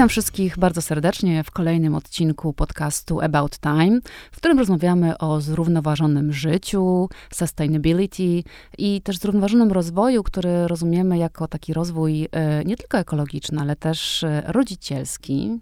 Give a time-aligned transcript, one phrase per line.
[0.00, 4.00] Witam wszystkich bardzo serdecznie w kolejnym odcinku podcastu About Time,
[4.32, 8.42] w którym rozmawiamy o zrównoważonym życiu, sustainability
[8.78, 14.24] i też zrównoważonym rozwoju, który rozumiemy jako taki rozwój e, nie tylko ekologiczny, ale też
[14.24, 15.58] e, rodzicielski.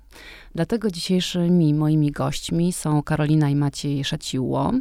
[0.55, 4.73] Dlatego dzisiejszymi moimi gośćmi są Karolina i Maciej Szaciło.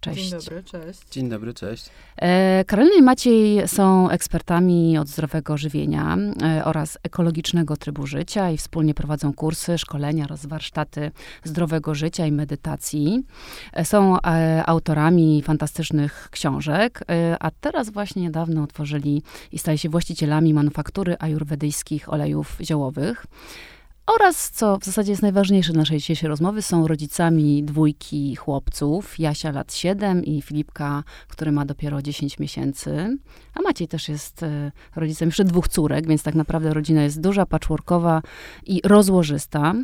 [0.00, 0.30] Cześć.
[0.30, 1.00] Dzień dobry, cześć.
[1.10, 1.90] Dzień dobry, cześć.
[2.16, 8.56] E, Karolina i Maciej są ekspertami od zdrowego żywienia e, oraz ekologicznego trybu życia i
[8.56, 11.10] wspólnie prowadzą kursy, szkolenia oraz warsztaty
[11.44, 13.24] zdrowego życia i medytacji.
[13.72, 14.16] E, są
[14.66, 17.00] autorami fantastycznych książek,
[17.40, 23.26] a teraz właśnie niedawno otworzyli i stali się właścicielami manufaktury ajurwedyjskich olejów ziołowych.
[24.06, 29.52] Oraz, co w zasadzie jest najważniejsze w naszej dzisiejszej rozmowy, są rodzicami dwójki chłopców, Jasia
[29.52, 33.18] lat 7 i Filipka, który ma dopiero 10 miesięcy.
[33.54, 37.46] A Maciej też jest e, rodzicem jeszcze dwóch córek, więc tak naprawdę rodzina jest duża,
[37.46, 38.22] patchworkowa
[38.66, 39.74] i rozłożysta.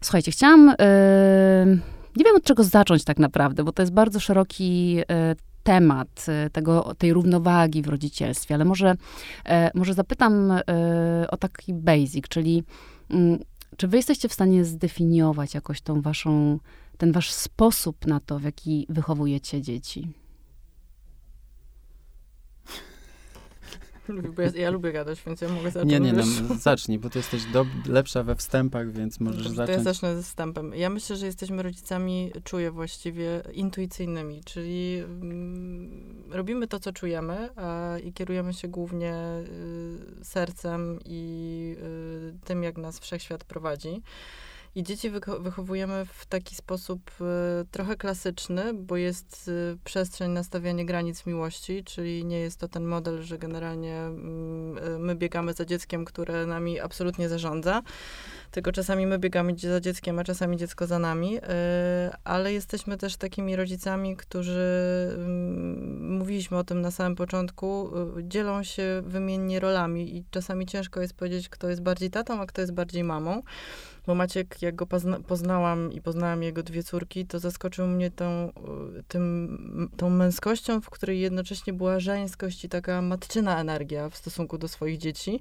[0.00, 0.66] Słuchajcie, chciałam...
[0.66, 1.80] Yy,
[2.16, 5.04] nie wiem od czego zacząć tak naprawdę, bo to jest bardzo szeroki yy,
[5.62, 8.94] temat tego, tej równowagi w rodzicielstwie, ale może,
[9.74, 10.52] może zapytam
[11.30, 12.64] o taki basic, czyli
[13.76, 16.58] czy wy jesteście w stanie zdefiniować jakoś tą waszą,
[16.98, 20.08] ten wasz sposób na to, w jaki wychowujecie dzieci?
[24.36, 25.92] Bo ja, ja, lubię gadać, więc ja mogę zacząć.
[25.92, 26.24] Nie, nie, no,
[26.60, 29.76] zacznij, bo ty jesteś do, lepsza we wstępach, więc możesz Dobrze, zacząć.
[29.76, 30.74] To ja zacznę ze wstępem.
[30.74, 37.98] Ja myślę, że jesteśmy rodzicami, czuję właściwie, intuicyjnymi, czyli mm, robimy to, co czujemy a,
[38.04, 39.14] i kierujemy się głównie
[40.20, 44.02] y, sercem i y, tym, jak nas wszechświat prowadzi.
[44.78, 47.24] I dzieci wychowujemy w taki sposób y,
[47.70, 52.84] trochę klasyczny, bo jest y, przestrzeń na stawianie granic miłości, czyli nie jest to ten
[52.84, 54.06] model, że generalnie
[54.96, 57.82] y, my biegamy za dzieckiem, które nami absolutnie zarządza,
[58.50, 61.38] tylko czasami my biegamy za dzieckiem, a czasami dziecko za nami,
[62.24, 64.68] ale jesteśmy też takimi rodzicami, którzy,
[66.00, 67.90] mówiliśmy o tym na samym początku,
[68.22, 72.60] dzielą się wymiennie rolami i czasami ciężko jest powiedzieć, kto jest bardziej tatą, a kto
[72.60, 73.42] jest bardziej mamą.
[74.08, 78.52] Bo Maciek, jak go pozna poznałam i poznałam jego dwie córki, to zaskoczył mnie tą,
[79.08, 84.68] tym, tą męskością, w której jednocześnie była żeńskość i taka matczyna energia w stosunku do
[84.68, 85.40] swoich dzieci.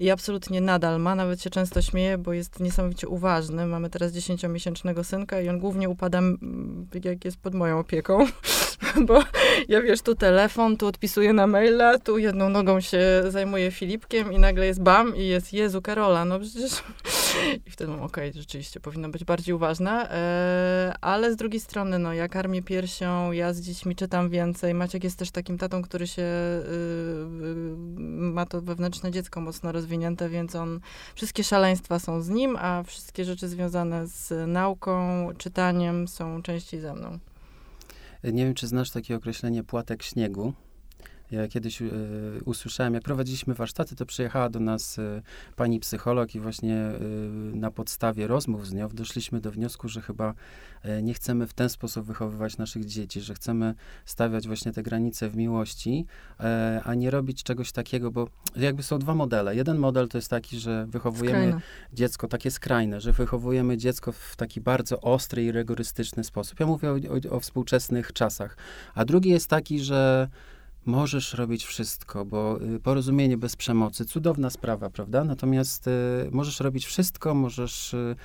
[0.00, 3.66] I absolutnie nadal ma, nawet się często śmieje, bo jest niesamowicie uważny.
[3.66, 6.20] Mamy teraz dziesięciomiesięcznego synka i on głównie upada,
[7.04, 8.26] jak jest pod moją opieką,
[9.06, 9.22] bo
[9.68, 14.38] ja wiesz, tu telefon, tu odpisuję na maila, tu jedną nogą się zajmuję Filipkiem i
[14.38, 16.72] nagle jest bam i jest Jezu Karola, no przecież
[17.66, 22.12] i wtedy mam, okej, rzeczywiście powinna być bardziej uważna, e, ale z drugiej strony, no,
[22.12, 24.74] ja karmię piersią, ja z dziećmi czytam więcej.
[24.74, 27.76] Maciek jest też takim tatą, który się, y, y,
[28.34, 30.80] ma to wewnętrzne dziecko mocno rozwinięte, więc on,
[31.14, 36.94] wszystkie szaleństwa są z nim, a wszystkie rzeczy związane z nauką, czytaniem są częściej ze
[36.94, 37.18] mną.
[38.24, 40.52] Nie wiem, czy znasz takie określenie płatek śniegu.
[41.32, 41.90] Ja kiedyś y,
[42.44, 45.22] usłyszałem, jak prowadziliśmy warsztaty, to przyjechała do nas y,
[45.56, 46.76] pani psycholog i właśnie
[47.54, 50.34] y, na podstawie rozmów z nią doszliśmy do wniosku, że chyba
[51.02, 55.36] nie chcemy w ten sposób wychowywać naszych dzieci, że chcemy stawiać właśnie te granice w
[55.36, 56.06] miłości,
[56.84, 59.56] a nie robić czegoś takiego, bo jakby są dwa modele.
[59.56, 61.60] Jeden model to jest taki, że wychowujemy Skrajne.
[61.92, 66.60] dziecko, takie skrajne, że wychowujemy dziecko w taki bardzo ostry i rygorystyczny sposób.
[66.60, 68.56] Ja mówię o, o, o współczesnych czasach.
[68.94, 70.28] A drugi jest taki, że
[70.86, 75.24] możesz robić wszystko, bo y, porozumienie bez przemocy, cudowna sprawa, prawda?
[75.24, 75.90] Natomiast y,
[76.30, 78.16] możesz robić wszystko, możesz y,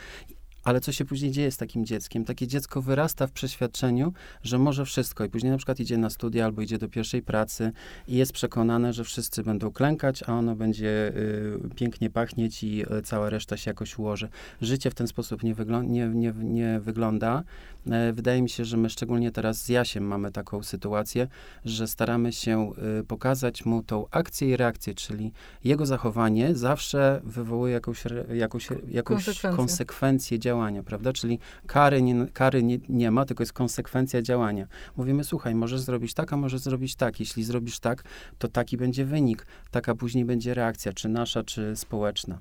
[0.68, 2.25] ale co się później dzieje z takim dzieckiem?
[2.25, 4.13] Takie dziecko wyrasta w przeświadczeniu,
[4.44, 7.72] że może wszystko i później na przykład idzie na studia albo idzie do pierwszej pracy
[8.07, 13.01] i jest przekonane, że wszyscy będą klękać, a ono będzie y, pięknie pachnieć i y,
[13.01, 14.29] cała reszta się jakoś ułoży.
[14.62, 17.44] Życie w ten sposób nie, nie, nie, nie wygląda.
[17.92, 21.28] E, wydaje mi się, że my szczególnie teraz z Jasiem mamy taką sytuację,
[21.66, 25.31] że staramy się y, pokazać mu tą akcję i reakcję, czyli
[25.63, 28.04] jego zachowanie zawsze wywołuje jakąś,
[28.34, 31.13] jakąś, jakąś konsekwencję działania działania, prawda?
[31.13, 34.68] Czyli kary, nie, kary nie, nie ma, tylko jest konsekwencja działania.
[34.98, 37.19] Mówimy, słuchaj, możesz zrobić tak, a możesz zrobić tak.
[37.19, 38.04] Jeśli zrobisz tak,
[38.38, 42.39] to taki będzie wynik, taka później będzie reakcja, czy nasza, czy społeczna.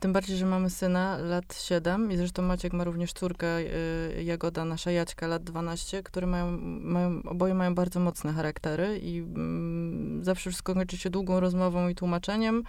[0.00, 4.64] Tym bardziej, że mamy syna lat 7 i zresztą Maciek ma również córkę, y, Jagoda,
[4.64, 10.50] nasza Jaćka, lat 12, które mają, mają, oboje mają bardzo mocne charaktery i mm, zawsze
[10.50, 12.62] wszystko kończy się długą rozmową i tłumaczeniem.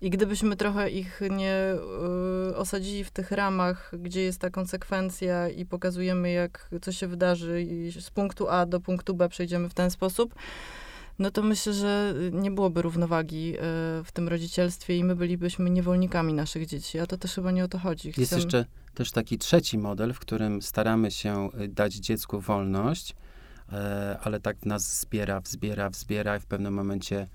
[0.00, 1.74] I gdybyśmy trochę ich nie
[2.50, 7.62] y, osadzili w tych ramach, gdzie jest ta konsekwencja i pokazujemy, jak co się wydarzy
[7.62, 10.34] i z punktu A do punktu B przejdziemy w ten sposób,
[11.18, 13.60] no to myślę, że nie byłoby równowagi y,
[14.04, 17.68] w tym rodzicielstwie i my bylibyśmy niewolnikami naszych dzieci, a to też chyba nie o
[17.68, 18.12] to chodzi.
[18.16, 23.16] Jest jeszcze też taki trzeci model, w którym staramy się y, dać dziecku wolność,
[23.72, 27.26] e, ale tak nas zbiera, wzbiera, wzbiera i w pewnym momencie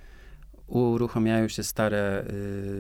[0.68, 2.26] uruchamiają się stare,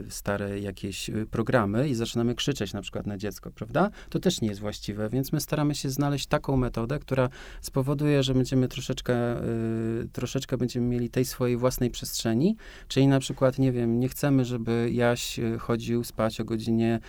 [0.07, 3.89] y, stare jakieś y, programy i zaczynamy krzyczeć na przykład na dziecko, prawda?
[4.09, 7.29] To też nie jest właściwe, więc my staramy się znaleźć taką metodę, która
[7.61, 12.55] spowoduje, że będziemy troszeczkę, y, troszeczkę będziemy mieli tej swojej własnej przestrzeni,
[12.87, 16.99] czyli na przykład, nie wiem, nie chcemy, żeby Jaś chodził spać o godzinie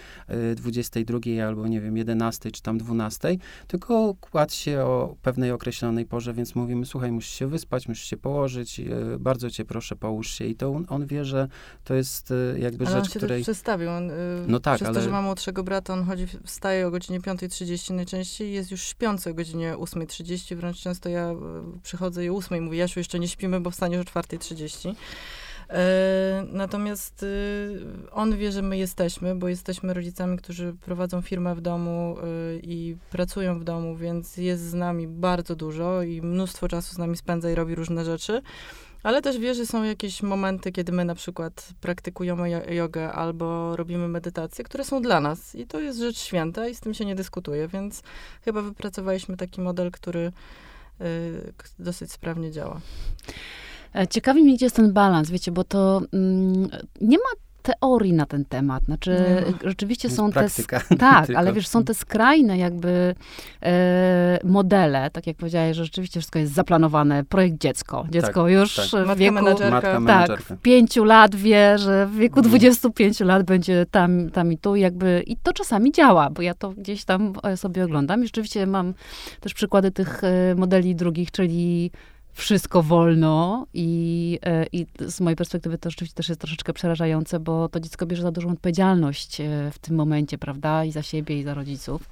[0.57, 3.37] 22 albo, nie wiem, 11 czy tam 12,
[3.67, 8.17] tylko kładł się o pewnej określonej porze, więc mówimy, słuchaj, musisz się wyspać, musisz się
[8.17, 8.81] położyć,
[9.19, 11.49] bardzo cię proszę, połóż się i to on, on wie, że
[11.85, 13.43] to jest y, jakby ale rzecz, on się której...
[13.43, 13.91] przestawił.
[13.91, 14.15] On, y,
[14.47, 14.99] no tak, przez ale...
[14.99, 19.31] to, że ma młodszego brata, on chodzi, wstaje o godzinie 5.30 najczęściej jest już śpiący
[19.31, 21.35] o godzinie 8.30, wręcz często ja y,
[21.83, 24.95] przychodzę i o 8.00 mówię, Jasiu, jeszcze nie śpimy, bo wstaniesz o 4.30.
[25.71, 27.25] E, natomiast
[28.13, 32.17] on wie, że my jesteśmy, bo jesteśmy rodzicami, którzy prowadzą firmę w domu
[32.63, 37.17] i pracują w domu, więc jest z nami bardzo dużo i mnóstwo czasu z nami
[37.17, 38.43] spędza i robi różne rzeczy.
[39.05, 44.09] Ale też wie, że są jakieś momenty, kiedy my na przykład praktykujemy jogę albo robimy
[44.09, 45.55] medytację, które są dla nas.
[45.55, 48.03] I to jest rzecz święta i z tym się nie dyskutuje, więc
[48.45, 50.33] chyba wypracowaliśmy taki model, który
[51.01, 52.81] y, dosyć sprawnie działa.
[53.95, 56.69] E, ciekawi mnie, gdzie jest ten balans, wiecie, bo to mm,
[57.01, 58.85] nie ma teorii na ten temat.
[58.85, 59.17] Znaczy,
[59.47, 60.97] no, rzeczywiście są praktyka, te.
[61.05, 63.15] Tak, ale wiesz, są te skrajne jakby
[63.63, 67.25] e, modele, tak jak powiedziałeś, że rzeczywiście wszystko jest zaplanowane.
[67.25, 68.07] Projekt dziecko.
[68.11, 69.07] Dziecko tak, już tak.
[69.17, 69.45] w wieku.
[70.07, 73.29] Tak, w pięciu lat wie, że w wieku 25 mhm.
[73.29, 75.23] lat będzie tam, tam i tu, jakby.
[75.27, 78.23] I to czasami działa, bo ja to gdzieś tam e, sobie oglądam.
[78.23, 78.95] I rzeczywiście mam
[79.41, 81.91] też przykłady tych e, modeli drugich, czyli
[82.35, 87.69] wszystko wolno i, e, i z mojej perspektywy to rzeczywiście też jest troszeczkę przerażające, bo
[87.69, 91.43] to dziecko bierze za dużą odpowiedzialność e, w tym momencie, prawda, i za siebie, i
[91.43, 92.09] za rodziców.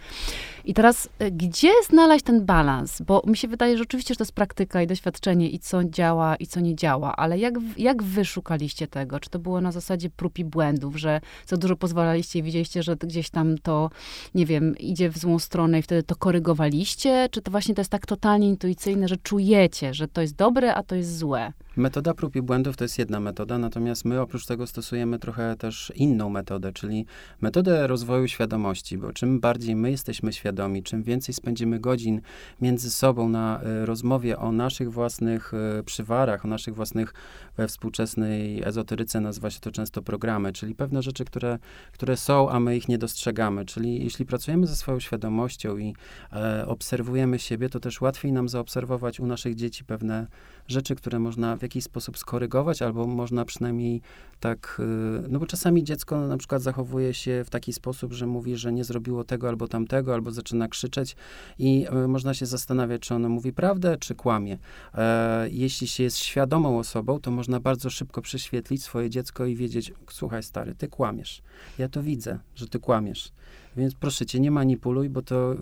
[0.65, 3.03] I teraz, e, gdzie znaleźć ten balans?
[3.03, 6.37] Bo mi się wydaje, że oczywiście, że to jest praktyka i doświadczenie i co działa,
[6.37, 9.21] i co nie działa, ale jak, jak wy szukaliście tego?
[9.21, 12.97] Czy to było na zasadzie prób i błędów, że za dużo pozwalaliście i widzieliście, że
[12.97, 13.91] gdzieś tam to,
[14.35, 17.29] nie wiem, idzie w złą stronę i wtedy to korygowaliście?
[17.31, 20.83] Czy to właśnie to jest tak totalnie intuicyjne, że czujecie, że to jest dobre, a
[20.83, 21.53] to jest złe?
[21.77, 25.93] Metoda prób i błędów to jest jedna metoda, natomiast my oprócz tego stosujemy trochę też
[25.97, 27.07] inną metodę, czyli
[27.41, 32.21] metodę rozwoju świadomości, bo czym bardziej my jesteśmy świadomi, czym więcej spędzimy godzin
[32.61, 37.15] między sobą na y, rozmowie o naszych własnych y, przywarach, o naszych własnych,
[37.57, 41.59] we współczesnej ezoteryce nazywa się to często programy, czyli pewne rzeczy, które,
[41.93, 43.65] które są, a my ich nie dostrzegamy.
[43.65, 45.95] Czyli jeśli pracujemy ze swoją świadomością i
[46.33, 50.27] e, obserwujemy siebie, to też łatwiej nam zaobserwować u naszych dzieci pewne
[50.69, 54.03] rzeczy, które można w jakiś sposób skorygować, albo można przynajmniej
[54.43, 54.81] tak,
[55.25, 58.73] y, no bo czasami dziecko na przykład zachowuje się w taki sposób, że mówi, że
[58.73, 61.17] nie zrobiło tego albo tamtego, albo zaczyna krzyczeć
[61.59, 64.59] i y, można się zastanawiać, czy ono mówi prawdę, czy kłamie.
[64.95, 69.93] E, jeśli się jest świadomą osobą, to można bardzo szybko prześwietlić swoje dziecko i wiedzieć,
[70.11, 71.43] słuchaj stary, ty kłamiesz.
[71.79, 73.33] Ja to widzę, że ty kłamiesz.
[73.77, 75.57] Więc proszę cię, nie manipuluj, bo to y,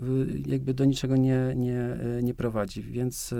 [0.45, 2.81] jakby do niczego nie, nie, nie prowadzi.
[2.81, 3.33] Więc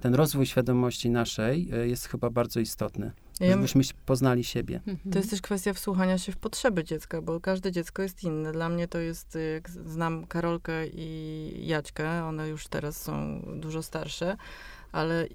[0.00, 3.12] ten rozwój świadomości naszej e, jest chyba bardzo istotny.
[3.40, 4.76] Żebyśmy poznali siebie.
[4.86, 5.12] Mhm.
[5.12, 8.52] To jest też kwestia wsłuchania się w potrzeby dziecka, bo każde dziecko jest inne.
[8.52, 14.36] Dla mnie to jest, jak znam Karolkę i Jaćkę, one już teraz są dużo starsze,
[14.92, 15.28] ale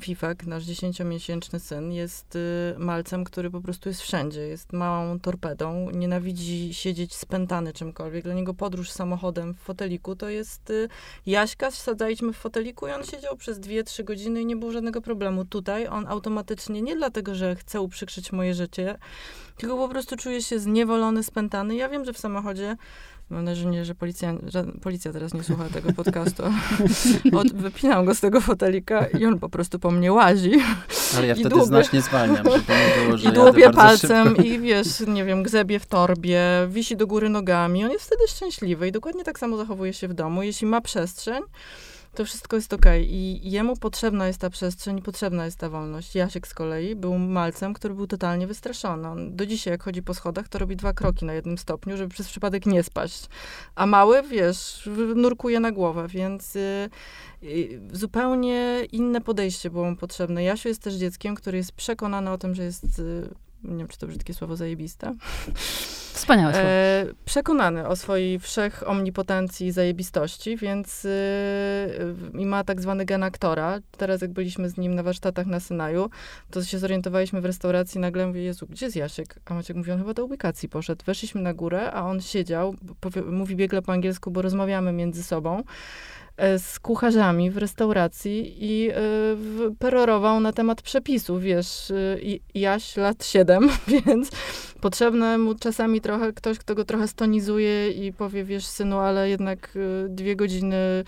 [0.00, 4.40] Fifek, nasz dziesięciomiesięczny syn, jest y, malcem, który po prostu jest wszędzie.
[4.40, 8.24] Jest małą torpedą, nienawidzi siedzieć spętany czymkolwiek.
[8.24, 10.88] Dla niego podróż samochodem w foteliku to jest y,
[11.26, 15.00] Jaśka, wsadzaliśmy w foteliku i on siedział przez dwie, trzy godziny i nie było żadnego
[15.00, 15.44] problemu.
[15.44, 18.98] Tutaj on automatycznie, nie dlatego, że chce uprzykrzyć moje życie,
[19.56, 21.76] tylko po prostu czuje się zniewolony, spętany.
[21.76, 22.76] Ja wiem, że w samochodzie
[23.30, 26.42] Mam nadzieję, że policja, że policja teraz nie słucha tego podcastu.
[27.38, 30.52] Od, wypinam go z tego fotelika i on po prostu po mnie łazi.
[31.16, 34.42] Ale ja wtedy dłubię, znacznie zwalniam, żeby nie było, że I dłubie palcem szybko.
[34.42, 37.84] i wiesz, nie wiem, gzebie w torbie, wisi do góry nogami.
[37.84, 40.42] On jest wtedy szczęśliwy i dokładnie tak samo zachowuje się w domu.
[40.42, 41.42] Jeśli ma przestrzeń,
[42.14, 43.02] to wszystko jest okej.
[43.02, 43.14] Okay.
[43.14, 46.14] I jemu potrzebna jest ta przestrzeń potrzebna jest ta wolność.
[46.14, 49.08] Jasiek z kolei był malcem, który był totalnie wystraszony.
[49.08, 52.10] On do dzisiaj, jak chodzi po schodach, to robi dwa kroki na jednym stopniu, żeby
[52.14, 53.26] przez przypadek nie spaść.
[53.74, 56.90] A mały, wiesz, nurkuje na głowę, więc y,
[57.42, 60.44] y, zupełnie inne podejście było mu potrzebne.
[60.44, 62.98] Jasiu jest też dzieckiem, który jest przekonany o tym, że jest...
[62.98, 65.14] Y, nie wiem, czy to brzydkie słowo zajebiste.
[66.12, 66.68] Wspaniałe słowo.
[66.68, 71.08] E, przekonany o swojej wszechomnipotencji i zajebistości, więc y,
[72.38, 73.78] i ma tak zwany gen aktora.
[73.96, 76.10] Teraz jak byliśmy z nim na warsztatach na Synaju,
[76.50, 79.34] to się zorientowaliśmy w restauracji, nagle mówię, Jezu, gdzie jest Jasiek?
[79.44, 81.04] A Maciek mówi, on chyba do ubikacji poszedł.
[81.04, 85.62] Weszliśmy na górę, a on siedział, powie, mówi biegle po angielsku, bo rozmawiamy między sobą.
[86.36, 88.94] E, z kucharzami w restauracji i y,
[89.78, 93.68] perorował na temat przepisów, wiesz, y, Jaś lat 7,
[94.06, 94.30] więc
[94.80, 99.76] potrzebne mu czasami trochę ktoś, kto go trochę stonizuje i powie, wiesz, synu, ale jednak
[99.76, 101.04] y, dwie godziny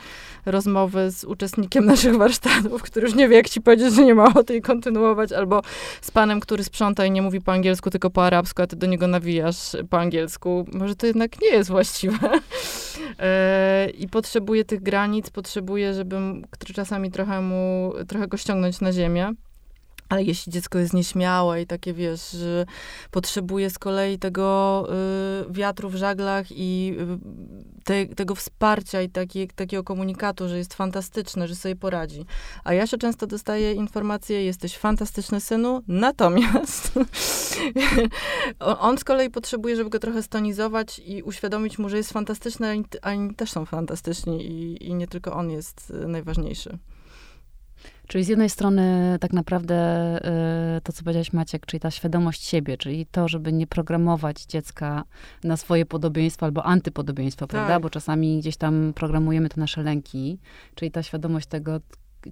[0.47, 4.25] rozmowy z uczestnikiem naszych warsztatów, który już nie wie, jak ci powiedzieć, że nie ma
[4.25, 5.62] ochoty i kontynuować, albo
[6.00, 8.87] z panem, który sprząta i nie mówi po angielsku, tylko po arabsku, a ty do
[8.87, 10.67] niego nawijasz po angielsku.
[10.73, 12.41] Może to jednak nie jest właściwe.
[13.19, 16.17] E, I potrzebuje tych granic, potrzebuje, żeby,
[16.75, 19.33] czasami trochę mu, trochę go ściągnąć na ziemię.
[20.12, 22.37] Ale jeśli dziecko jest nieśmiałe i takie, wiesz,
[23.11, 24.87] potrzebuje z kolei tego
[25.49, 30.75] y, wiatru w żaglach i y, te, tego wsparcia i taki, takiego komunikatu, że jest
[30.75, 32.26] fantastyczne, że sobie poradzi.
[32.64, 36.92] A ja się często dostaję informację, jesteś fantastyczny synu, natomiast
[38.78, 43.11] on z kolei potrzebuje, żeby go trochę stonizować i uświadomić mu, że jest fantastyczny, a
[43.11, 46.78] oni też są fantastyczni i, i nie tylko on jest y, najważniejszy.
[48.12, 49.76] Czyli z jednej strony tak naprawdę
[50.76, 55.04] y, to, co powiedziałeś Maciek, czyli ta świadomość siebie, czyli to, żeby nie programować dziecka
[55.45, 57.50] na swoje podobieństwo albo antypodobieństwo, tak.
[57.50, 57.81] prawda?
[57.81, 60.38] Bo czasami gdzieś tam programujemy te nasze lęki,
[60.75, 61.81] czyli ta świadomość tego,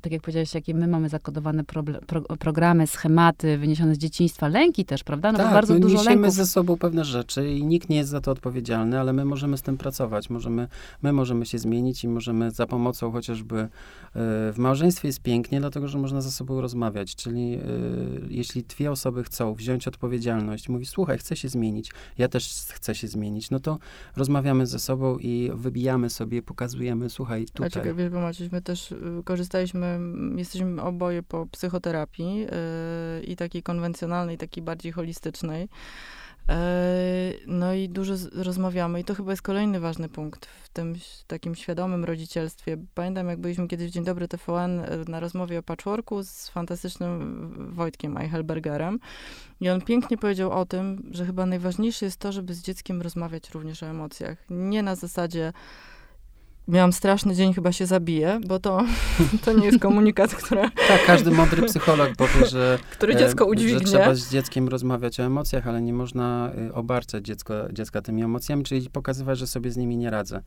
[0.02, 4.84] tak jak powiedziałeś, jakie my mamy zakodowane pro, pro, programy, schematy wyniesione z dzieciństwa, lęki
[4.84, 5.32] też, prawda?
[5.32, 6.34] No tak, bardzo my dużo lęków.
[6.34, 9.62] ze sobą pewne rzeczy i nikt nie jest za to odpowiedzialny, ale my możemy z
[9.62, 10.68] tym pracować, możemy,
[11.02, 13.68] my możemy się zmienić i możemy za pomocą chociażby y,
[14.52, 17.60] w małżeństwie jest pięknie, dlatego, że można ze sobą rozmawiać, czyli y,
[18.28, 23.08] jeśli dwie osoby chcą wziąć odpowiedzialność, mówi, słuchaj, chcę się zmienić, ja też chcę się
[23.08, 23.78] zmienić, no to
[24.16, 27.66] rozmawiamy ze sobą i wybijamy sobie, pokazujemy, słuchaj, tutaj.
[27.66, 32.48] A czekaj, wiesz, bo Maciuś, my też y, korzystaliśmy jesteśmy, jesteśmy oboje po psychoterapii yy,
[33.24, 35.68] i takiej konwencjonalnej, takiej bardziej holistycznej.
[36.48, 36.54] Yy,
[37.46, 40.94] no i dużo rozmawiamy i to chyba jest kolejny ważny punkt w tym
[41.26, 42.76] takim świadomym rodzicielstwie.
[42.94, 47.70] Pamiętam, jak byliśmy kiedyś w Dzień Dobry TVN yy, na rozmowie o patchworku z fantastycznym
[47.74, 49.00] Wojtkiem Eichelbergerem
[49.60, 53.50] i on pięknie powiedział o tym, że chyba najważniejsze jest to, żeby z dzieckiem rozmawiać
[53.50, 54.38] również o emocjach.
[54.50, 55.52] Nie na zasadzie
[56.68, 58.84] miałam straszny dzień, chyba się zabiję, bo to,
[59.44, 60.60] to nie jest komunikat, który...
[60.88, 62.78] tak, każdy mądry psycholog powie, że...
[62.92, 63.78] Który dziecko udźwignie.
[63.78, 68.22] Że trzeba z dzieckiem rozmawiać o emocjach, ale nie można y, obarczać dziecko, dziecka tymi
[68.22, 70.42] emocjami, czyli pokazywać, że sobie z nimi nie radzę.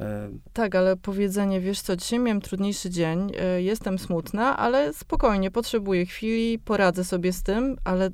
[0.00, 5.50] E, tak, ale powiedzenie, wiesz co, dzisiaj miałem trudniejszy dzień, y, jestem smutna, ale spokojnie,
[5.50, 8.10] potrzebuję chwili, poradzę sobie z tym, ale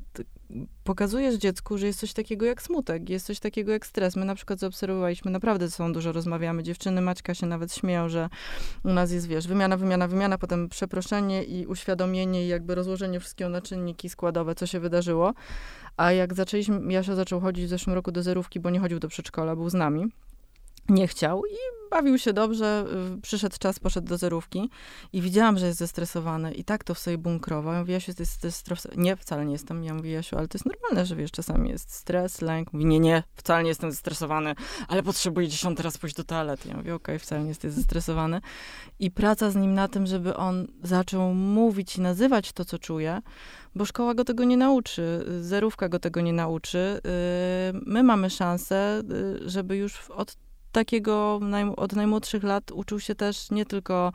[0.85, 4.17] pokazujesz dziecku, że jest coś takiego jak smutek, jest coś takiego jak stres.
[4.17, 6.63] My na przykład zaobserwowaliśmy, naprawdę sobą dużo rozmawiamy.
[6.63, 8.29] Dziewczyny Maćka się nawet śmieją, że
[8.85, 13.51] u nas jest, wiesz, wymiana, wymiana, wymiana, potem przeproszenie i uświadomienie i jakby rozłożenie wszystkiego
[13.51, 15.35] na czynniki składowe, co się wydarzyło.
[15.97, 19.09] A jak zaczęliśmy, Jasio zaczął chodzić w zeszłym roku do zerówki, bo nie chodził do
[19.09, 20.07] przedszkola, był z nami
[20.89, 22.85] nie chciał i bawił się dobrze.
[23.17, 24.71] Y, przyszedł czas, poszedł do zerówki
[25.13, 27.73] i widziałam, że jest zestresowany i tak to w sobie bunkrował.
[27.75, 28.89] Ja mówię, Jasiu, to jest stres.
[28.97, 29.85] Nie, wcale nie jestem.
[29.85, 32.73] Ja mówię, Jasiu, ale to jest normalne, że wiesz, czasami jest stres, lęk.
[32.73, 34.55] Mówi, nie, nie, wcale nie jestem zestresowany,
[34.89, 36.69] ale potrzebuję dziesiąty raz pójść do toalety.
[36.69, 38.41] Ja mówię, okej, okay, wcale nie jesteś zestresowany.
[38.99, 43.23] I praca z nim na tym, żeby on zaczął mówić i nazywać to, co czuje,
[43.75, 46.79] bo szkoła go tego nie nauczy, zerówka go tego nie nauczy.
[46.79, 49.03] Y, my mamy szansę,
[49.45, 50.37] y, żeby już od
[50.79, 51.41] takiego
[51.77, 54.13] od najmłodszych lat uczył się też nie tylko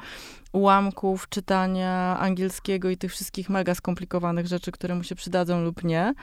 [0.51, 6.13] ułamków czytania angielskiego i tych wszystkich mega skomplikowanych rzeczy, które mu się przydadzą lub nie,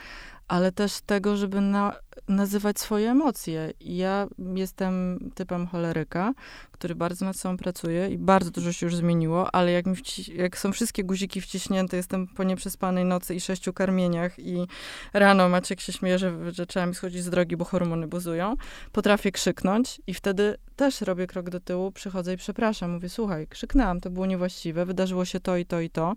[0.51, 1.97] ale też tego, żeby na,
[2.29, 3.73] nazywać swoje emocje.
[3.81, 6.35] Ja jestem typem choleryka,
[6.73, 10.59] który bardzo nad sobą pracuje i bardzo dużo się już zmieniło, ale jak, wci- jak
[10.59, 14.67] są wszystkie guziki wciśnięte, jestem po nieprzespanej nocy i sześciu karmieniach i
[15.13, 18.55] rano Maciek się śmieje, że, że trzeba mi schodzić z drogi, bo hormony buzują,
[18.93, 24.01] potrafię krzyknąć i wtedy też robię krok do tyłu, przychodzę i przepraszam, mówię, słuchaj, krzyknęłam,
[24.01, 26.17] to było niewłaściwe, wydarzyło się to i to i to.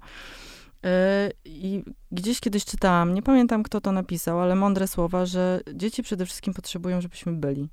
[0.83, 6.03] E, I gdzieś kiedyś czytałam, nie pamiętam kto to napisał, ale mądre słowa, że dzieci
[6.03, 7.69] przede wszystkim potrzebują, żebyśmy byli.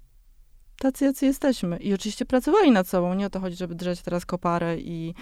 [0.79, 1.77] Tacy, jacy jesteśmy.
[1.77, 3.15] I oczywiście pracowali nad sobą.
[3.15, 5.15] Nie o to chodzi, żeby drzeć teraz koparę i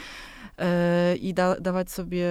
[1.21, 2.27] i da, dawać sobie,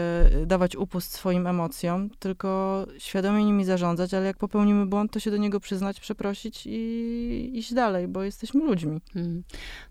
[0.46, 5.38] dawać upust swoim emocjom, tylko świadomie nimi zarządzać, ale jak popełnimy błąd, to się do
[5.38, 9.02] niego przyznać, przeprosić i iść dalej, bo jesteśmy ludźmi.
[9.14, 9.44] Hmm.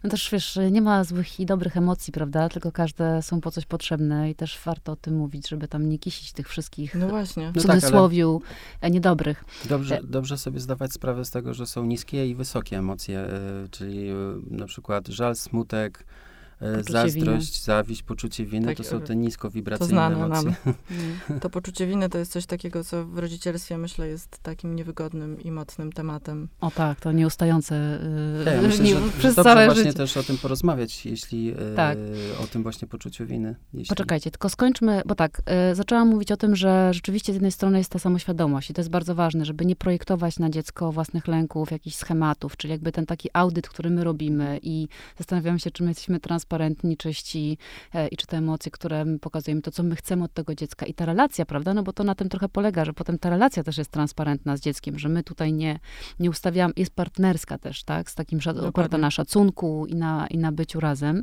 [0.04, 2.48] No też wiesz, nie ma złych i dobrych emocji, prawda?
[2.48, 5.98] Tylko każde są po coś potrzebne i też warto o tym mówić, żeby tam nie
[5.98, 7.52] kisić tych wszystkich no właśnie.
[7.52, 8.90] w cudzysłowiu no tak, ale...
[8.90, 9.44] niedobrych.
[9.68, 13.26] Dobrze, dobrze sobie zdawać sprawę z tego, że są niskie i wysokie emocje,
[13.70, 14.10] czyli
[14.50, 16.25] na przykład żal, smutek, E,
[16.58, 17.64] poczucie zazdrość, winy.
[17.64, 20.50] zawiść, poczucie winy, tak, to są te niskowibracyjne to emocje.
[20.50, 20.74] Nam.
[20.90, 21.40] Mm.
[21.40, 25.50] To poczucie winy to jest coś takiego, co w rodzicielstwie, myślę, jest takim niewygodnym i
[25.50, 26.48] mocnym tematem.
[26.60, 28.00] O tak, to nieustające
[28.46, 29.94] yy, ja myślę, że, przez że całe właśnie życie.
[29.94, 31.98] też o tym porozmawiać, jeśli yy, tak.
[32.44, 33.56] o tym właśnie poczuciu winy.
[33.72, 33.88] Jeśli...
[33.88, 37.78] Poczekajcie, tylko skończmy, bo tak, yy, zaczęłam mówić o tym, że rzeczywiście z jednej strony
[37.78, 41.70] jest ta samoświadomość i to jest bardzo ważne, żeby nie projektować na dziecko własnych lęków,
[41.70, 45.90] jakichś schematów, czyli jakby ten taki audyt, który my robimy i zastanawiam się, czy my
[45.90, 47.58] jesteśmy transparentni transparentni, czyści
[47.94, 50.94] e, i czy te emocje, które pokazujemy, to co my chcemy od tego dziecka i
[50.94, 51.74] ta relacja, prawda?
[51.74, 54.60] No bo to na tym trochę polega, że potem ta relacja też jest transparentna z
[54.60, 55.78] dzieckiem, że my tutaj nie,
[56.20, 58.10] nie ustawiamy, jest partnerska też, tak?
[58.10, 58.38] Z takim
[58.68, 61.22] oparta na szacunku i na, i na byciu razem.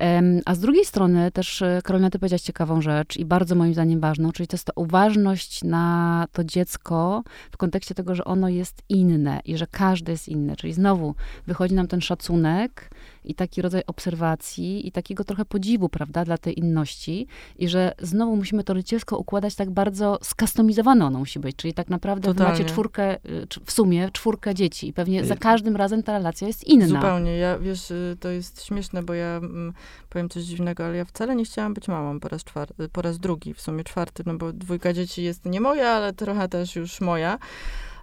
[0.00, 3.72] Um, a z drugiej strony też, e, Karolina, ty powiedziałaś ciekawą rzecz i bardzo moim
[3.72, 8.48] zdaniem ważną, czyli to jest ta uważność na to dziecko w kontekście tego, że ono
[8.48, 10.56] jest inne i że każdy jest inny.
[10.56, 11.14] Czyli znowu
[11.46, 12.90] wychodzi nam ten szacunek,
[13.30, 17.26] i taki rodzaj obserwacji i takiego trochę podziwu, prawda, dla tej inności
[17.58, 21.88] i że znowu musimy to rycielsko układać tak bardzo skustomizowane ono musi być, czyli tak
[21.88, 26.46] naprawdę macie czwórkę, y, w sumie czwórkę dzieci i pewnie za każdym razem ta relacja
[26.46, 26.86] jest inna.
[26.86, 29.72] Zupełnie, ja, wiesz, y, to jest śmieszne, bo ja mm,
[30.08, 33.18] powiem coś dziwnego, ale ja wcale nie chciałam być mamą po raz, czwarty, po raz
[33.18, 37.00] drugi, w sumie czwarty, no bo dwójka dzieci jest nie moja, ale trochę też już
[37.00, 37.38] moja.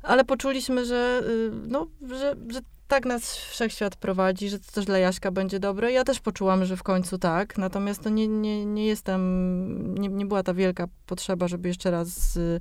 [0.04, 2.60] Ale poczuliśmy, że, y, no, że, że
[2.94, 5.92] tak nas wszechświat prowadzi, że to też dla Jaśka będzie dobre.
[5.92, 10.26] Ja też poczułam, że w końcu tak, natomiast to nie, nie, nie jestem, nie, nie
[10.26, 12.60] była ta wielka potrzeba, żeby jeszcze raz y,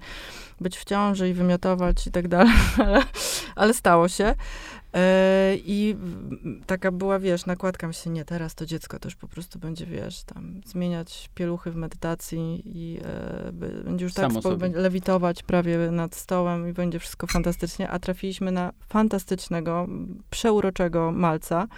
[0.60, 2.54] być w ciąży i wymiotować i tak dalej,
[2.86, 3.02] ale,
[3.56, 4.34] ale stało się.
[4.94, 5.96] E, I
[6.66, 10.60] taka była, wiesz, nakładka, myślę, nie, teraz to dziecko też po prostu będzie, wiesz, tam
[10.66, 13.52] zmieniać pieluchy w medytacji i e,
[13.84, 18.72] będzie już tak będzie lewitować prawie nad stołem i będzie wszystko fantastycznie, a trafiliśmy na
[18.88, 19.86] fantastycznego,
[20.30, 21.68] przeuroczego malca,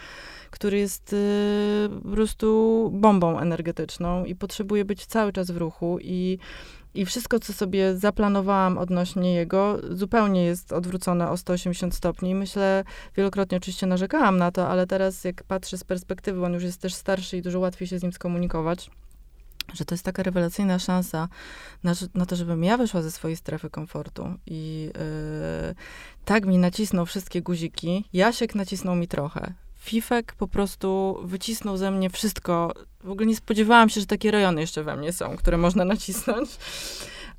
[0.51, 6.39] który jest y, po prostu bombą energetyczną i potrzebuje być cały czas w ruchu i
[6.95, 12.35] i wszystko, co sobie zaplanowałam odnośnie jego, zupełnie jest odwrócone o 180 stopni.
[12.35, 12.85] Myślę,
[13.17, 16.95] wielokrotnie oczywiście narzekałam na to, ale teraz jak patrzę z perspektywy, on już jest też
[16.95, 18.91] starszy i dużo łatwiej się z nim skomunikować
[19.73, 21.29] że to jest taka rewelacyjna szansa
[21.83, 24.35] na, na to, żebym ja wyszła ze swojej strefy komfortu.
[24.47, 24.91] I
[25.69, 25.75] yy,
[26.25, 28.05] tak mi nacisnął wszystkie guziki.
[28.13, 29.55] Jasiek nacisnął mi trochę.
[29.85, 32.73] Fifek po prostu wycisnął ze mnie wszystko.
[33.05, 36.51] W ogóle nie spodziewałam się, że takie rejony jeszcze we mnie są, które można nacisnąć.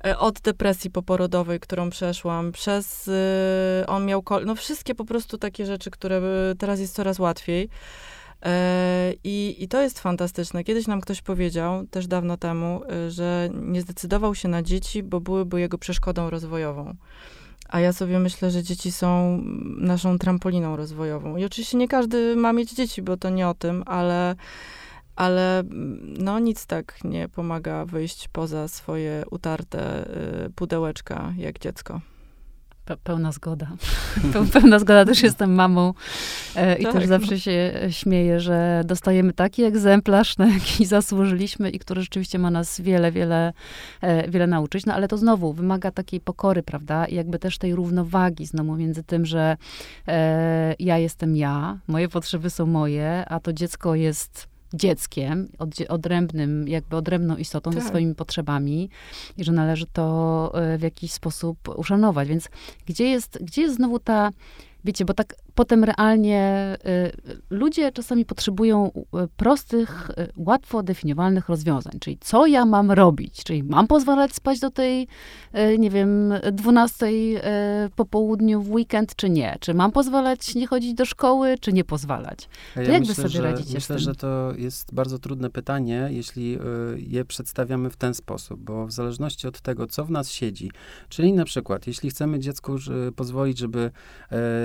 [0.04, 5.38] E, od depresji poporodowej, którą przeszłam, przez y, on miał, kol- no wszystkie po prostu
[5.38, 6.20] takie rzeczy, które
[6.58, 7.68] teraz jest coraz łatwiej.
[8.42, 10.64] E, I, I to jest fantastyczne.
[10.64, 15.20] Kiedyś nam ktoś powiedział, też dawno temu, y, że nie zdecydował się na dzieci, bo
[15.20, 16.94] byłyby jego przeszkodą rozwojową.
[17.68, 19.40] A ja sobie myślę, że dzieci są
[19.78, 21.36] naszą trampoliną rozwojową.
[21.36, 24.36] I oczywiście nie każdy ma mieć dzieci, bo to nie o tym, ale,
[25.16, 25.62] ale
[26.18, 30.08] no nic tak nie pomaga wyjść poza swoje utarte
[30.46, 32.00] y, pudełeczka jak dziecko.
[32.94, 33.66] Pełna zgoda.
[34.52, 35.94] Pełna zgoda, też jestem mamą
[36.56, 36.92] e, i tak.
[36.92, 42.50] też zawsze się śmieję, że dostajemy taki egzemplarz, na jaki zasłużyliśmy i który rzeczywiście ma
[42.50, 43.52] nas wiele, wiele,
[44.00, 44.86] e, wiele nauczyć.
[44.86, 47.06] No ale to znowu wymaga takiej pokory, prawda?
[47.06, 49.56] I jakby też tej równowagi znowu między tym, że
[50.08, 56.68] e, ja jestem ja, moje potrzeby są moje, a to dziecko jest dzieckiem, od, odrębnym,
[56.68, 57.82] jakby odrębną istotą tak.
[57.82, 58.90] ze swoimi potrzebami
[59.36, 62.28] i że należy to e, w jakiś sposób uszanować.
[62.28, 62.48] Więc
[62.86, 64.30] gdzie jest, gdzie jest znowu ta,
[64.84, 66.76] wiecie, bo tak potem realnie
[67.26, 71.92] y, ludzie czasami potrzebują y, prostych, y, łatwo definiowalnych rozwiązań.
[72.00, 73.44] Czyli co ja mam robić?
[73.44, 75.08] Czyli mam pozwalać spać do tej,
[75.78, 77.06] nie wiem, 12
[77.96, 79.56] po południu w weekend, czy nie?
[79.60, 82.48] Czy mam pozwalać nie chodzić do szkoły, czy nie pozwalać?
[82.74, 83.98] To ja jak myślę, wy sobie że, radzicie myślę, z tym?
[83.98, 86.58] że to jest bardzo trudne pytanie, jeśli
[86.96, 90.70] je przedstawiamy w ten sposób, bo w zależności od tego, co w nas siedzi,
[91.08, 92.76] czyli na przykład, jeśli chcemy dziecku
[93.16, 93.90] pozwolić, żeby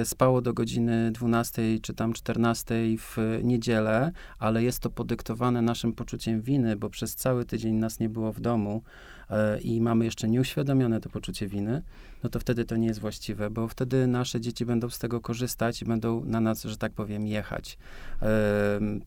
[0.04, 5.94] spało do godziny godziny 12 czy tam 14 w niedzielę, ale jest to podyktowane naszym
[5.94, 8.82] poczuciem winy, bo przez cały tydzień nas nie było w domu
[9.30, 11.82] e, i mamy jeszcze nieuświadomione to poczucie winy,
[12.24, 15.82] no to wtedy to nie jest właściwe, bo wtedy nasze dzieci będą z tego korzystać
[15.82, 17.78] i będą na nas, że tak powiem, jechać.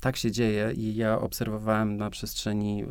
[0.01, 2.87] Tak się dzieje i ja obserwowałem na przestrzeni y,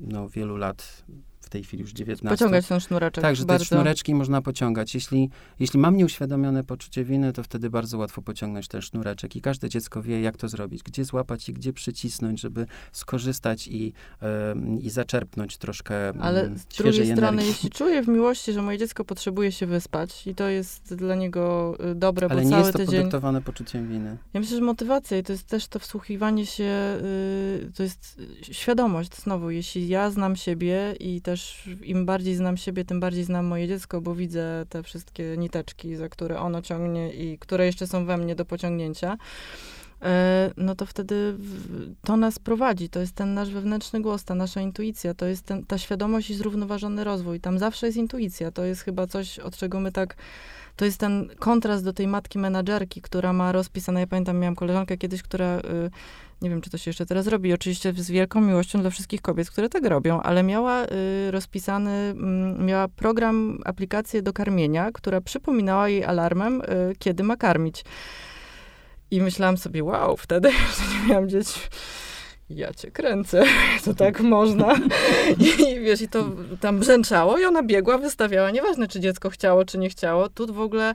[0.00, 1.04] no, wielu lat
[1.44, 2.36] w tej chwili już 19.
[2.36, 3.22] Pociągać ten sznureczek.
[3.22, 3.64] Tak, że bardzo.
[3.64, 4.94] te sznureczki można pociągać.
[4.94, 5.30] Jeśli,
[5.60, 10.02] jeśli mam nieuświadomione poczucie winy, to wtedy bardzo łatwo pociągnąć ten sznureczek i każde dziecko
[10.02, 15.56] wie, jak to zrobić, gdzie złapać i gdzie przycisnąć, żeby skorzystać i, e, i zaczerpnąć
[15.56, 17.48] troszkę Ale mm, z drugiej świeżej strony, energii.
[17.48, 21.76] jeśli czuję w miłości, że moje dziecko potrzebuje się wyspać i to jest dla niego
[21.90, 22.96] y, dobre, Ale bo nie jest to tydzień...
[22.96, 24.16] podyktowane poczuciem winy.
[24.34, 28.54] Ja myślę, że motywacja i to jest też to wsłuchiwanie się, y, to jest y,
[28.54, 29.16] świadomość.
[29.16, 31.43] Znowu, jeśli ja znam siebie i też
[31.82, 36.08] im bardziej znam siebie, tym bardziej znam moje dziecko, bo widzę te wszystkie niteczki, za
[36.08, 39.16] które ono ciągnie i które jeszcze są we mnie do pociągnięcia,
[40.02, 41.36] e, no to wtedy
[42.04, 42.88] to nas prowadzi.
[42.88, 46.34] To jest ten nasz wewnętrzny głos, ta nasza intuicja, to jest ten, ta świadomość i
[46.34, 47.40] zrównoważony rozwój.
[47.40, 48.50] Tam zawsze jest intuicja.
[48.50, 50.16] To jest chyba coś, od czego my tak
[50.76, 54.96] to jest ten kontrast do tej matki menadżerki, która ma rozpisane, ja pamiętam, miałam koleżankę
[54.96, 55.90] kiedyś, która, y,
[56.44, 59.50] nie wiem, czy to się jeszcze teraz robi, oczywiście z wielką miłością dla wszystkich kobiet,
[59.50, 65.88] które tak robią, ale miała y, rozpisany, mm, miała program, aplikację do karmienia, która przypominała
[65.88, 66.64] jej alarmem, y,
[66.98, 67.84] kiedy ma karmić.
[69.10, 71.60] I myślałam sobie, wow, wtedy jeszcze nie miałam dzieci.
[72.50, 73.44] Ja cię kręcę,
[73.84, 74.74] to tak można.
[75.68, 76.24] I wiesz, i to
[76.60, 80.28] tam brzęczało i ona biegła, wystawiała, nieważne czy dziecko chciało, czy nie chciało.
[80.28, 80.94] Tu w ogóle,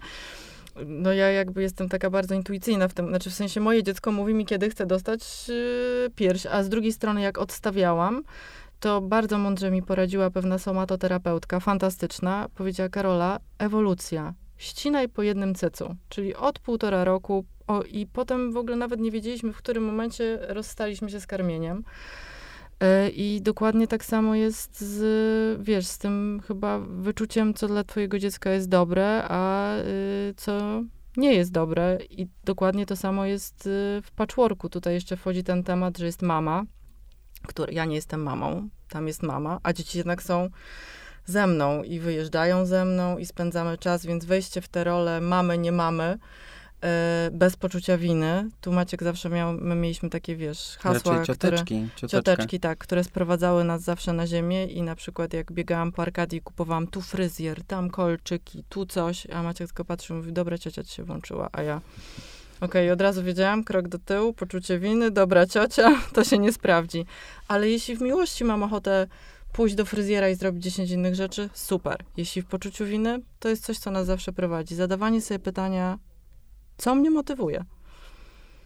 [0.85, 4.33] no ja jakby jestem taka bardzo intuicyjna w tym, znaczy w sensie moje dziecko mówi
[4.33, 8.23] mi, kiedy chce dostać yy, pierś, a z drugiej strony jak odstawiałam,
[8.79, 12.47] to bardzo mądrze mi poradziła pewna somatoterapeutka, fantastyczna.
[12.55, 14.33] Powiedziała Karola, ewolucja.
[14.57, 17.45] Ścinaj po jednym cecu, czyli od półtora roku.
[17.67, 21.83] O, I potem w ogóle nawet nie wiedzieliśmy, w którym momencie rozstaliśmy się z karmieniem.
[22.79, 28.19] E, I dokładnie tak samo jest z, wiesz, z tym chyba wyczuciem, co dla twojego
[28.19, 30.81] dziecka jest dobre, a y, co
[31.17, 31.97] nie jest dobre.
[32.09, 34.69] I dokładnie to samo jest y, w patchworku.
[34.69, 36.63] Tutaj jeszcze wchodzi ten temat, że jest mama,
[37.47, 40.49] który, ja nie jestem mamą, tam jest mama, a dzieci jednak są
[41.25, 45.57] ze mną i wyjeżdżają ze mną i spędzamy czas, więc wejście w tę rolę mamy,
[45.57, 46.17] nie mamy,
[47.31, 48.49] bez poczucia winy.
[48.61, 51.57] Tu Maciek zawsze miał, my mieliśmy takie, wiesz, hasła, Raczej które...
[51.57, 52.07] cioteczki, cioteczka.
[52.07, 56.41] Cioteczki, tak, które sprowadzały nas zawsze na ziemię i na przykład jak biegałam po Arkadii,
[56.41, 60.83] kupowałam tu fryzjer, tam kolczyki, tu coś, a Maciek tylko patrzył i mówi, dobra, ciocia
[60.83, 61.81] ci się włączyła, a ja
[62.61, 67.05] okej, od razu wiedziałam, krok do tyłu, poczucie winy, dobra ciocia, to się nie sprawdzi.
[67.47, 69.07] Ale jeśli w miłości mam ochotę
[69.53, 72.03] pójść do fryzjera i zrobić 10 innych rzeczy, super.
[72.17, 74.75] Jeśli w poczuciu winy, to jest coś, co nas zawsze prowadzi.
[74.75, 75.97] Zadawanie sobie pytania,
[76.79, 77.63] co mnie motywuje?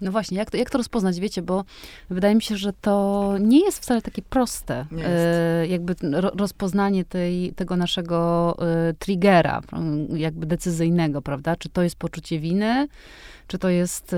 [0.01, 1.63] No właśnie, jak to, jak to rozpoznać, wiecie, bo
[2.09, 7.53] wydaje mi się, że to nie jest wcale takie proste, e, jakby ro, rozpoznanie tej,
[7.53, 8.55] tego naszego
[8.89, 9.61] e, triggera,
[10.15, 11.55] jakby decyzyjnego, prawda?
[11.55, 12.87] Czy to jest poczucie winy,
[13.47, 14.17] czy to jest, e,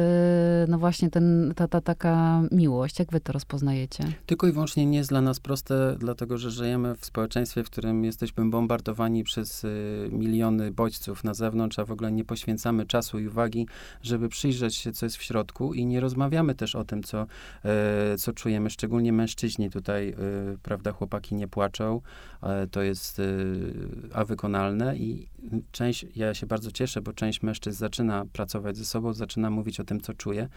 [0.67, 2.99] no właśnie, ten, ta, ta taka miłość.
[2.99, 4.03] Jak wy to rozpoznajecie?
[4.25, 8.05] Tylko i wyłącznie nie jest dla nas proste, dlatego że żyjemy w społeczeństwie, w którym
[8.05, 13.27] jesteśmy bombardowani przez y, miliony bodźców na zewnątrz, a w ogóle nie poświęcamy czasu i
[13.27, 13.67] uwagi,
[14.01, 17.27] żeby przyjrzeć się, co jest w środku i nie rozmawiamy też o tym, co,
[17.65, 20.09] e, co czujemy, szczególnie mężczyźni tutaj,
[20.53, 22.01] y, prawda, chłopaki nie płaczą,
[22.43, 23.73] e, to jest y,
[24.13, 25.27] a wykonalne i
[25.71, 29.84] część, ja się bardzo cieszę, bo część mężczyzn zaczyna pracować ze sobą, zaczyna mówić o
[29.84, 30.49] tym, co czuje,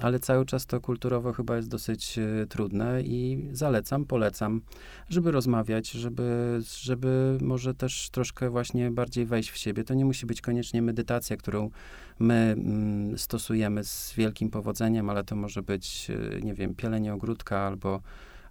[0.00, 4.60] ale cały czas to kulturowo chyba jest dosyć e, trudne i zalecam, polecam,
[5.08, 9.84] żeby rozmawiać, żeby, żeby może też troszkę właśnie bardziej wejść w siebie.
[9.84, 11.70] To nie musi być koniecznie medytacja, którą
[12.18, 17.58] my mm, stosujemy z wielkim powodzeniem, ale to może być, e, nie wiem, pielenie ogródka
[17.58, 18.00] albo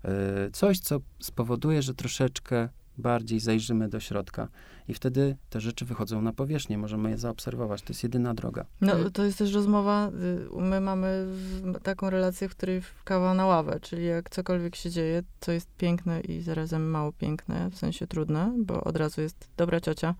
[0.04, 0.10] e,
[0.52, 4.48] coś, co spowoduje, że troszeczkę bardziej zajrzymy do środka
[4.88, 7.82] i wtedy te rzeczy wychodzą na powierzchnię, możemy je zaobserwować.
[7.82, 8.66] To jest jedyna droga.
[8.82, 9.12] No, Mm.
[9.12, 10.12] to jest też rozmowa,
[10.58, 11.28] y, my mamy
[11.84, 16.22] taką relację, w której kawa na ławę, czyli jak cokolwiek się dzieje, to jest piękne
[16.22, 20.16] i zarazem mało piękne, w sensie trudne, bo od razu jest dobra ciocia.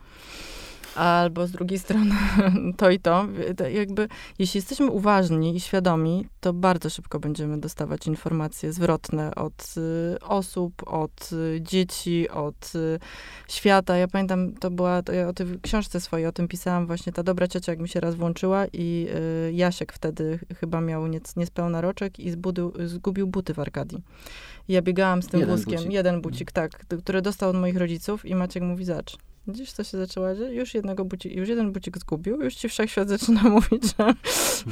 [0.96, 2.16] Albo z drugiej strony
[2.78, 3.28] to i to.
[3.74, 4.08] Jakby,
[4.40, 10.74] jeśli jesteśmy uważni i świadomi, to bardzo szybko będziemy dostawać informacje zwrotne od y, osób,
[10.86, 13.00] od y, dzieci, od y,
[13.48, 13.98] świata.
[13.98, 17.24] Ja pamiętam, to była, to ja o tej książce swojej o tym pisałam właśnie, ta
[17.24, 19.08] dobra ciocia, jak mi się raz włączyła i
[19.54, 24.04] Jasiek wtedy chyba miał nie, niespełna roczek i zbudył, zgubił buty w Arkadii.
[24.68, 25.92] I ja biegałam z tym Jeden wózkiem, bucik.
[25.92, 29.18] jeden bucik, tak, d- który dostał od moich rodziców i Maciek mówi, zacz,
[29.50, 30.52] Widzisz, co się zaczęło dziać?
[30.52, 34.14] Już jednego już jeden bucik zgubił, już ci wszechświat zaczyna mówić, że,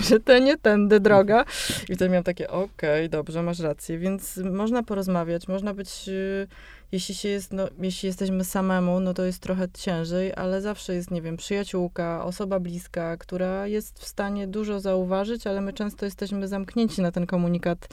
[0.09, 1.45] że to nie tędy droga.
[1.89, 2.65] I wtedy miałam takie, okej,
[3.05, 3.97] okay, dobrze, masz rację.
[3.97, 6.47] Więc można porozmawiać, można być, y,
[6.91, 11.11] jeśli się jest, no, jeśli jesteśmy samemu, no to jest trochę ciężej, ale zawsze jest,
[11.11, 16.47] nie wiem, przyjaciółka, osoba bliska, która jest w stanie dużo zauważyć, ale my często jesteśmy
[16.47, 17.87] zamknięci na ten komunikat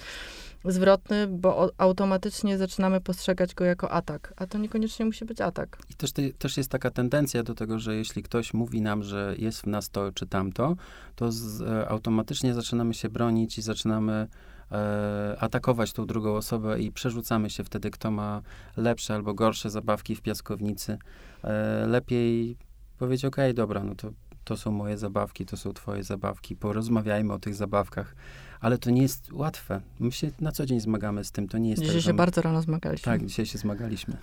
[0.64, 5.78] zwrotny, bo automatycznie zaczynamy postrzegać go jako atak, a to niekoniecznie musi być atak.
[5.90, 9.60] I też, też jest taka tendencja do tego, że jeśli ktoś mówi nam, że jest
[9.60, 10.76] w nas to czy tamto,
[11.16, 14.28] to z, e, automatycznie zaczynamy się bronić i zaczynamy
[14.74, 18.42] e, atakować tą drugą osobę i przerzucamy się wtedy, kto ma
[18.76, 20.98] lepsze albo gorsze zabawki w piaskownicy.
[21.44, 22.56] E, lepiej
[22.98, 24.10] powiedzieć, okej, okay, dobra, no to
[24.44, 28.14] to są moje zabawki, to są twoje zabawki, porozmawiajmy o tych zabawkach
[28.64, 29.80] ale to nie jest łatwe.
[30.00, 32.42] My się na co dzień zmagamy z tym, to nie jest Dzisiaj tak, się bardzo
[32.42, 33.04] rano zmagaliśmy.
[33.04, 34.16] Tak, dzisiaj się zmagaliśmy.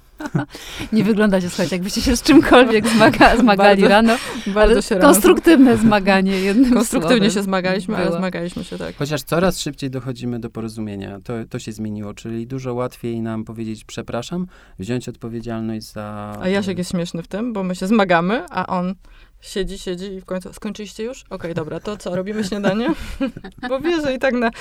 [0.94, 4.18] nie wyglądacie, słuchajcie, jakbyście się z czymkolwiek zmaga, zmagali bardzo, rano.
[4.48, 5.82] Bardzo się konstruktywne rano.
[5.82, 7.32] zmaganie jednym Konstruktywnie słowem.
[7.32, 8.08] się zmagaliśmy, Było.
[8.08, 8.96] ale zmagaliśmy się tak.
[8.96, 11.20] Chociaż coraz szybciej dochodzimy do porozumienia.
[11.24, 14.48] To, to się zmieniło, czyli dużo łatwiej nam powiedzieć przepraszam,
[14.80, 16.38] wziąć odpowiedzialność za...
[16.42, 18.96] A Jasiek jest śmieszny w tym, bo my się zmagamy, a on
[19.42, 21.24] Siedzi, siedzi i w końcu, skończyliście już?
[21.24, 22.88] Okej, okay, dobra, to co, robimy śniadanie?
[23.70, 24.52] Bo wie, że i tak na,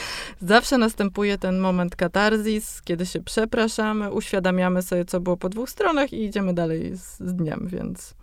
[0.43, 6.13] zawsze następuje ten moment katarzis, kiedy się przepraszamy, uświadamiamy sobie, co było po dwóch stronach
[6.13, 8.15] i idziemy dalej z, z dniem, więc...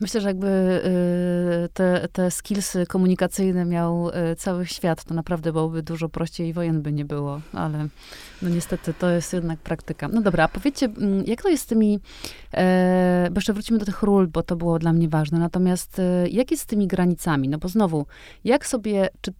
[0.00, 5.82] Myślę, że jakby y, te, te skillsy komunikacyjne miał y, cały świat, to naprawdę byłoby
[5.82, 7.88] dużo prościej i wojen by nie było, ale
[8.42, 10.08] no niestety to jest jednak praktyka.
[10.08, 12.00] No dobra, a powiedzcie, mm, jak to jest z tymi,
[12.54, 16.28] e, bo jeszcze wrócimy do tych ról, bo to było dla mnie ważne, natomiast e,
[16.28, 17.48] jak jest z tymi granicami?
[17.48, 18.06] No bo znowu,
[18.44, 19.32] jak sobie, czy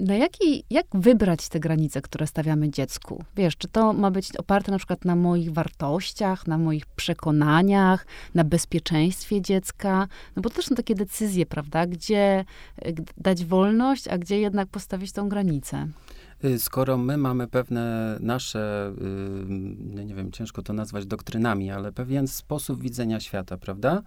[0.00, 3.24] na jaki, jak wybrać te granice, które stawiamy dziecku?
[3.36, 8.44] Wiesz, czy to ma być oparte na przykład na moich wartościach, na moich przekonaniach, na
[8.44, 10.08] bezpieczeństwie dziecka?
[10.36, 11.86] No bo to też są takie decyzje, prawda?
[11.86, 12.44] Gdzie
[12.78, 15.88] e, dać wolność, a gdzie jednak postawić tą granicę?
[16.44, 18.92] Y, skoro my mamy pewne nasze,
[19.98, 24.02] yy, nie wiem, ciężko to nazwać doktrynami, ale pewien sposób widzenia świata, prawda?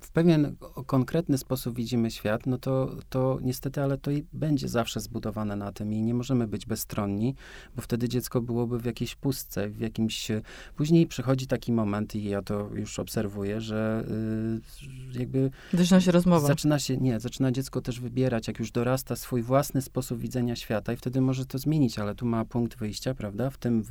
[0.00, 5.00] W pewien konkretny sposób widzimy świat, no to, to niestety, ale to i będzie zawsze
[5.00, 7.34] zbudowane na tym i nie możemy być bezstronni,
[7.76, 10.28] bo wtedy dziecko byłoby w jakiejś pustce, w jakimś...
[10.76, 14.04] Później przychodzi taki moment i ja to już obserwuję, że
[15.12, 15.50] yy, jakby...
[15.72, 16.46] Zaczyna się rozmowa.
[16.46, 20.92] Zaczyna się, nie, zaczyna dziecko też wybierać, jak już dorasta, swój własny sposób widzenia świata
[20.92, 23.50] i wtedy może to zmienić, ale tu ma punkt wyjścia, prawda?
[23.50, 23.82] W tym,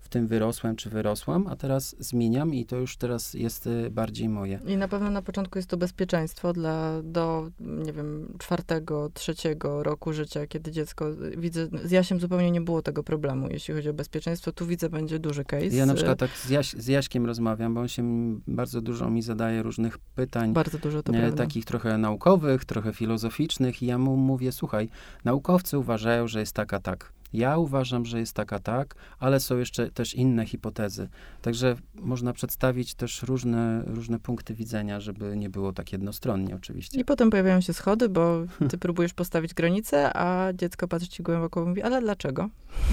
[0.00, 4.28] w tym wyrosłem czy wyrosłam, a teraz zmieniam i to już teraz jest y, bardziej
[4.28, 4.60] moje.
[4.66, 10.12] I na pewno na początku jest to bezpieczeństwo dla do, nie wiem, czwartego, trzeciego roku
[10.12, 14.52] życia, kiedy dziecko, widzę, z Jasiem zupełnie nie było tego problemu, jeśli chodzi o bezpieczeństwo.
[14.52, 15.66] Tu widzę, będzie duży case.
[15.66, 18.02] Ja na przykład tak z, Jaś, z Jaśkiem rozmawiam, bo on się
[18.46, 20.52] bardzo dużo mi zadaje różnych pytań.
[20.52, 21.32] Bardzo dużo, to nie.
[21.32, 24.88] Takich trochę naukowych, trochę filozoficznych i ja mu mówię, słuchaj,
[25.24, 27.17] naukowcy uważają, że jest tak, a tak.
[27.32, 31.08] Ja uważam, że jest taka tak, ale są jeszcze też inne hipotezy.
[31.42, 37.00] Także można przedstawić też różne, różne punkty widzenia, żeby nie było tak jednostronnie oczywiście.
[37.00, 41.62] I potem pojawiają się schody, bo ty próbujesz postawić granicę, a dziecko patrzy ci głęboko
[41.62, 42.48] i mówi, ale dlaczego?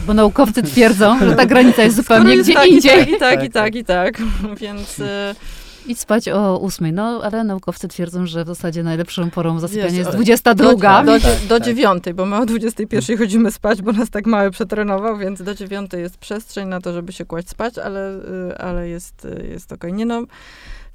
[0.08, 3.14] Bo naukowcy twierdzą, że ta granica jest zupełnie gdzie tak, indziej.
[3.16, 4.22] I tak, i tak, i tak, i tak.
[4.60, 5.00] Więc...
[5.00, 5.36] Y,
[5.88, 10.12] Idź spać o ósmej, no ale naukowcy twierdzą, że w zasadzie najlepszą porą zasypiania jest
[10.12, 11.04] 22.
[11.04, 15.18] Do, do, do dziewiątej, bo my o 21 chodzimy spać, bo nas tak mały przetrenował,
[15.18, 18.16] więc do dziewiątej jest przestrzeń na to, żeby się kłaść spać, ale,
[18.52, 19.90] y, ale jest, y, jest okej.
[19.92, 19.98] Okay.
[19.98, 20.24] Nie no,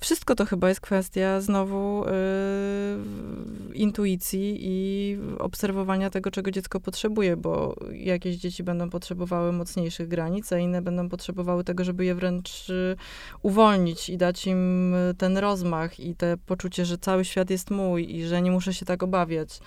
[0.01, 7.77] wszystko to chyba jest kwestia znowu yy, intuicji i obserwowania tego, czego dziecko potrzebuje, bo
[7.93, 12.97] jakieś dzieci będą potrzebowały mocniejszych granic, a inne będą potrzebowały tego, żeby je wręcz yy,
[13.43, 18.25] uwolnić i dać im ten rozmach i te poczucie, że cały świat jest mój i
[18.25, 19.61] że nie muszę się tak obawiać.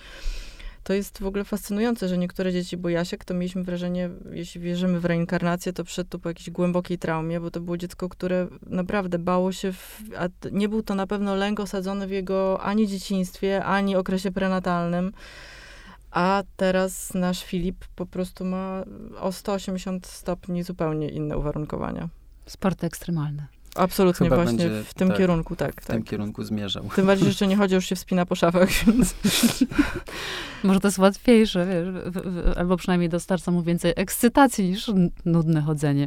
[0.84, 5.00] To jest w ogóle fascynujące, że niektóre dzieci, bo Jasiek, to mieliśmy wrażenie, jeśli wierzymy
[5.00, 9.18] w reinkarnację, to przed tu po jakiejś głębokiej traumie, bo to było dziecko, które naprawdę
[9.18, 13.64] bało się, w, a nie był to na pewno lęk osadzony w jego ani dzieciństwie,
[13.64, 15.12] ani okresie prenatalnym.
[16.10, 18.84] A teraz nasz Filip po prostu ma
[19.20, 22.08] o 180 stopni zupełnie inne uwarunkowania.
[22.46, 23.53] Sporty ekstremalne.
[23.74, 25.72] Absolutnie Chyba właśnie będzie, w tym tak, kierunku, tak.
[25.72, 25.96] W tak.
[25.96, 26.84] tym kierunku zmierzał.
[26.96, 29.14] Tym bardziej, że jeszcze nie chodzi, już się wspina po szafach, więc...
[30.64, 32.04] Może to jest łatwiejsze, wiesz,
[32.56, 34.90] albo przynajmniej dostarcza mu więcej ekscytacji niż
[35.24, 36.06] nudne chodzenie.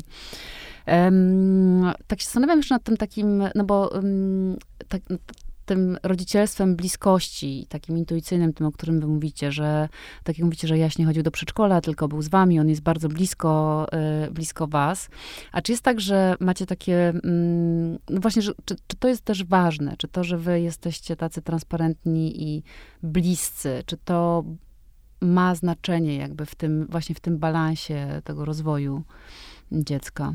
[0.87, 5.01] Um, tak się zastanawiam jeszcze nad tym takim, no bo um, tak,
[5.67, 9.89] tym rodzicielstwem bliskości, takim intuicyjnym, tym, o którym wy mówicie, że
[10.23, 12.81] tak jak mówicie, że Jaś nie chodził do przedszkola, tylko był z wami, on jest
[12.81, 13.85] bardzo blisko,
[14.27, 15.09] y, blisko was.
[15.51, 19.21] A czy jest tak, że macie takie, mm, no właśnie, że, czy, czy to jest
[19.21, 19.95] też ważne?
[19.97, 22.63] Czy to, że wy jesteście tacy transparentni i
[23.03, 24.43] bliscy, czy to
[25.21, 29.03] ma znaczenie jakby w tym, właśnie w tym balansie tego rozwoju
[29.71, 30.33] dziecka?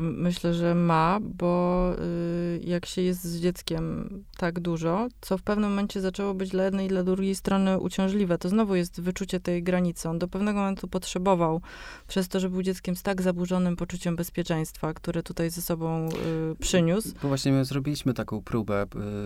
[0.00, 5.70] Myślę, że ma, bo y, jak się jest z dzieckiem tak dużo, co w pewnym
[5.70, 9.62] momencie zaczęło być dla jednej i dla drugiej strony uciążliwe, to znowu jest wyczucie tej
[9.62, 10.08] granicy.
[10.08, 11.60] On do pewnego momentu potrzebował,
[12.08, 16.56] przez to, że był dzieckiem z tak zaburzonym poczuciem bezpieczeństwa, które tutaj ze sobą y,
[16.60, 17.08] przyniósł.
[17.22, 18.82] Bo właśnie my zrobiliśmy taką próbę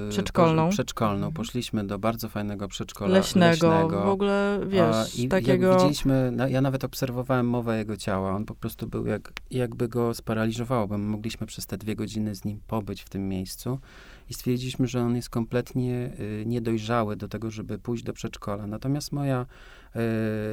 [0.07, 0.71] y, Przedszkolną.
[0.71, 1.15] przedszkolną.
[1.15, 1.33] Mhm.
[1.33, 4.03] Poszliśmy do bardzo fajnego przedszkola Leśnego, leśnego.
[4.03, 5.67] w ogóle, wiesz, A, I takiego...
[5.67, 8.31] jak widzieliśmy, ja nawet obserwowałem mowę jego ciała.
[8.37, 10.15] On po prostu był jak, jakby go
[10.59, 13.79] sparaliżowało, bo my mogliśmy przez te dwie godziny z nim pobyć w tym miejscu
[14.31, 18.67] i stwierdziliśmy, że on jest kompletnie y, niedojrzały do tego, żeby pójść do przedszkola.
[18.67, 19.47] Natomiast moja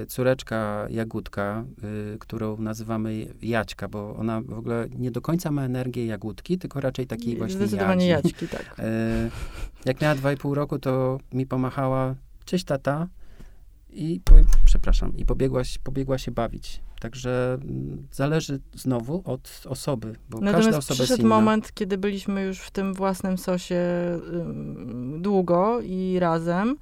[0.03, 1.65] y, córeczka Jagódka,
[2.13, 6.81] y, którą nazywamy Jaćka, bo ona w ogóle nie do końca ma energię Jagódki, tylko
[6.81, 8.27] raczej takiej właśnie Zdecydowanie Jadzi.
[8.27, 8.75] jaćki, tak.
[8.79, 9.29] E,
[9.85, 12.15] Jak miała dwa i pół roku, to mi pomachała,
[12.45, 13.07] cześć tata,
[13.89, 16.81] i, po, przepraszam, i pobiegła, pobiegła się bawić.
[17.05, 22.43] Także mm, zależy znowu od osoby, bo każda Natomiast osoba jest przyszedł moment, kiedy byliśmy
[22.43, 23.81] już w tym własnym sosie
[25.17, 26.77] długo i razem,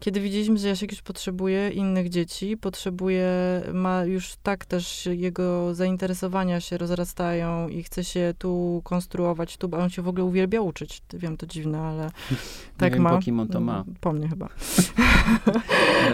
[0.00, 3.28] kiedy widzieliśmy, że Jasiek już potrzebuje innych dzieci, potrzebuje,
[3.72, 9.76] ma już tak też jego zainteresowania się rozrastają i chce się tu konstruować, tu, a
[9.76, 11.02] on się w ogóle uwielbia uczyć.
[11.12, 12.10] Wiem, to dziwne, ale
[12.78, 13.10] tak wiem, ma.
[13.10, 13.84] po kim on to ma.
[14.00, 14.48] Po mnie chyba.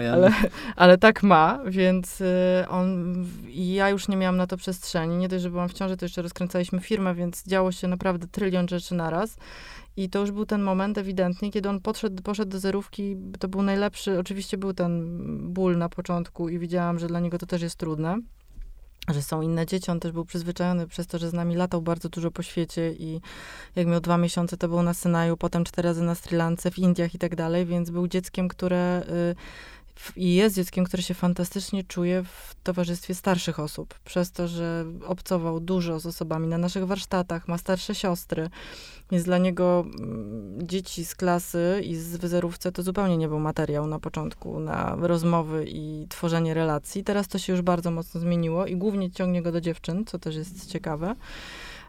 [0.01, 0.31] No ale,
[0.75, 2.25] ale tak ma, więc y,
[2.69, 3.15] on,
[3.53, 5.17] ja już nie miałam na to przestrzeni.
[5.17, 8.67] Nie dość, że byłam w ciąży, to jeszcze rozkręcaliśmy firmę, więc działo się naprawdę trylion
[8.67, 9.37] rzeczy naraz.
[9.97, 13.61] I to już był ten moment ewidentnie, kiedy on podszedł, poszedł do zerówki, to był
[13.61, 15.17] najlepszy, oczywiście był ten
[15.53, 18.17] ból na początku i widziałam, że dla niego to też jest trudne,
[19.07, 22.09] że są inne dzieci, on też był przyzwyczajony przez to, że z nami latał bardzo
[22.09, 23.21] dużo po świecie i
[23.75, 26.79] jak miał dwa miesiące, to był na Synaju, potem cztery razy na Sri Lance, w
[26.79, 29.35] Indiach i tak dalej, więc był dzieckiem, które y,
[30.15, 35.59] i jest dzieckiem, które się fantastycznie czuje w towarzystwie starszych osób, przez to, że obcował
[35.59, 38.49] dużo z osobami na naszych warsztatach, ma starsze siostry,
[39.11, 43.87] więc dla niego mm, dzieci z klasy i z wyzerówce to zupełnie nie był materiał
[43.87, 47.03] na początku na rozmowy i tworzenie relacji.
[47.03, 50.35] Teraz to się już bardzo mocno zmieniło i głównie ciągnie go do dziewczyn, co też
[50.35, 51.15] jest ciekawe,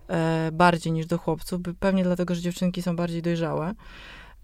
[0.08, 3.74] e, bardziej niż do chłopców, pewnie dlatego, że dziewczynki są bardziej dojrzałe.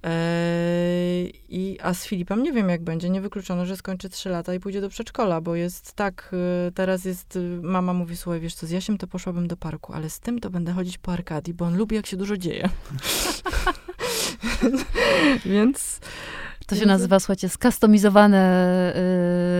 [0.02, 3.10] Eee, I, a z Filipem nie wiem, jak będzie.
[3.10, 6.30] Nie wykluczono, że skończy 3 lata i pójdzie do przedszkola, bo jest tak,
[6.68, 9.92] y, teraz jest, y, mama mówi, słuchaj, wiesz co, z Jasiem to poszłabym do parku,
[9.92, 12.68] ale z tym to będę chodzić po Arkadii, bo on lubi, jak się dużo dzieje.
[15.44, 15.91] Więc
[16.72, 18.42] To się Więc- nazywa, słuchajcie, skustomizowane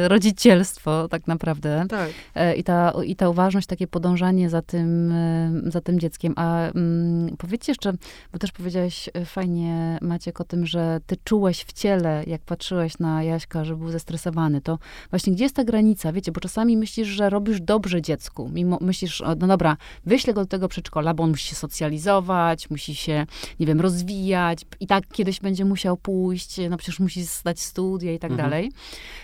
[0.04, 1.86] y, rodzicielstwo, tak naprawdę.
[1.88, 6.32] tak, E, I ta, I ta uważność, takie podążanie za tym, e, za tym dzieckiem.
[6.36, 7.92] A mm, powiedzcie jeszcze,
[8.32, 12.98] bo też powiedziałeś e, fajnie, Maciek, o tym, że ty czułeś w ciele, jak patrzyłeś
[12.98, 14.60] na Jaśka, że był zestresowany.
[14.60, 14.78] To
[15.10, 16.12] właśnie gdzie jest ta granica?
[16.12, 18.50] Wiecie, bo czasami myślisz, że robisz dobrze dziecku.
[18.54, 22.94] Mimo, myślisz, no dobra, wyślę go do tego przedszkola, bo on musi się socjalizować, musi
[22.94, 23.26] się,
[23.60, 28.18] nie wiem, rozwijać i tak kiedyś będzie musiał pójść, no przecież musi zdać studia i
[28.18, 28.50] tak Mhm.
[28.50, 28.72] dalej.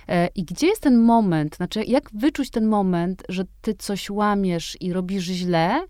[0.08, 4.76] E, I gdzie jest ten moment, znaczy jak wyczuć ten moment, że ty coś łamiesz
[4.80, 5.80] i robisz źle,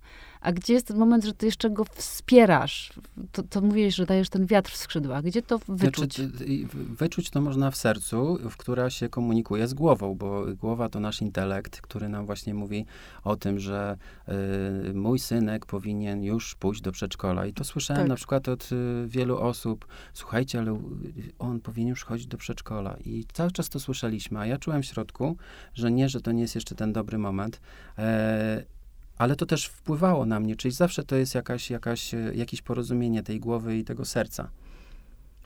[0.49, 2.93] a gdzie jest ten moment, że ty jeszcze go wspierasz?
[3.33, 5.25] To, to mówiłeś, że dajesz ten wiatr w skrzydłach.
[5.25, 6.15] Gdzie to wyczuć?
[6.15, 6.31] Znaczy,
[6.73, 11.23] wyczuć to można w sercu, w która się komunikuje z głową, bo głowa to nasz
[11.23, 12.87] intelekt, który nam właśnie mówi
[13.25, 13.97] o tym, że
[14.89, 17.47] y, mój synek powinien już pójść do przedszkola.
[17.47, 18.09] I to słyszałem Tak.
[18.09, 19.87] na przykład od y, wielu osób.
[20.15, 20.83] Słuchajcie, ale
[21.39, 22.97] on powinien już chodzić do przedszkola.
[23.05, 25.37] I cały czas to słyszeliśmy, a ja czułem w środku,
[25.75, 27.61] że nie, że to nie jest jeszcze ten dobry moment.
[27.99, 28.78] E,
[29.19, 33.23] ale to też wpływało na mnie, czyli zawsze to jest jakaś, jakaś, e, jakieś porozumienie
[33.23, 34.51] tej głowy i tego serca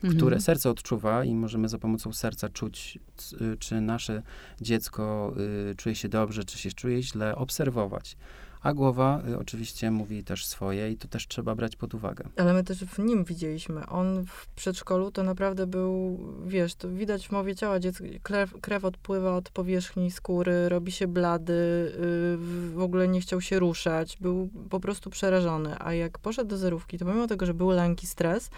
[0.03, 0.17] Mhm.
[0.17, 2.99] które serce odczuwa i możemy za pomocą serca czuć,
[3.41, 4.21] y, czy nasze
[4.61, 5.33] dziecko
[5.71, 8.17] y, czuje się dobrze, czy się czuje źle, obserwować.
[8.63, 12.29] A głowa y, oczywiście mówi też swoje i to też trzeba brać pod uwagę.
[12.37, 13.87] ale my też w nim widzieliśmy.
[13.87, 18.85] On w przedszkolu to naprawdę był, wiesz, to widać w mowie ciała dziecka, krew, krew
[18.85, 22.37] odpływa od powierzchni skóry, robi się blady, y,
[22.73, 25.75] w ogóle nie chciał się ruszać, był po prostu przerażony.
[25.79, 28.49] A jak poszedł do zerówki, to pomimo tego, że był lęk i stres,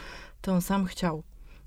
[0.41, 1.23] to on sam chciał.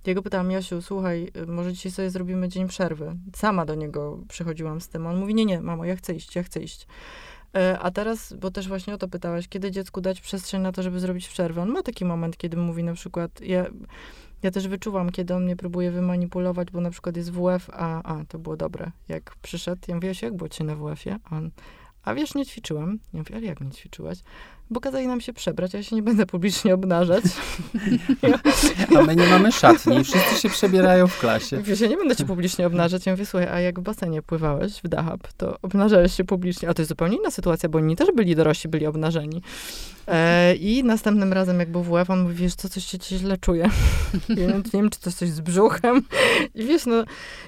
[0.07, 3.17] Ja go pytałam, Jasiu, słuchaj, y, może dzisiaj sobie zrobimy dzień przerwy.
[3.37, 5.07] Sama do niego przychodziłam z tym.
[5.07, 6.87] On mówi, nie, nie, mamo, ja chcę iść, ja chcę iść.
[7.57, 10.83] E, a teraz, bo też właśnie o to pytałaś, kiedy dziecku dać przestrzeń na to,
[10.83, 11.63] żeby zrobić przerwę?
[11.63, 13.67] On ma taki moment, kiedy mówi na przykład, ja,
[14.43, 18.25] ja też wyczuwam, kiedy on mnie próbuje wymanipulować, bo na przykład jest WF, a, a
[18.25, 18.91] to było dobre.
[19.09, 21.19] Jak przyszedł, ja mówię, jak było ci na WF-ie?
[21.31, 21.51] On,
[22.03, 22.99] a wiesz, nie ćwiczyłem.
[23.13, 24.19] Ja mówię, ale jak nie ćwiczyłaś?
[24.71, 27.25] Bo kazali nam się przebrać, ja się nie będę publicznie obnażać.
[28.99, 31.63] A my nie mamy szatni, wszyscy się przebierają w klasie.
[31.63, 33.07] Wiesz, ja nie będę cię publicznie obnażać.
[33.07, 36.69] Ja mówię, słuchaj, a jak w basenie pływałeś w Dahab, to obnażałeś się publicznie.
[36.69, 39.43] A to jest zupełnie inna sytuacja, bo oni też byli dorośli, byli obnażeni.
[40.09, 43.39] E, I następnym razem, jak był WF, on mówi, wiesz co, coś się ci źle
[43.39, 43.71] czuje.
[44.29, 46.03] ja nie wiem, czy to coś z brzuchem.
[46.55, 47.05] I wiesz, no,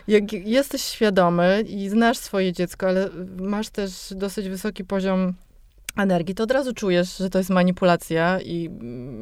[0.09, 3.11] jak jesteś świadomy i znasz swoje dziecko, ale
[3.41, 5.35] masz też dosyć wysoki poziom
[5.97, 8.71] energii, to od razu czujesz, że to jest manipulacja i,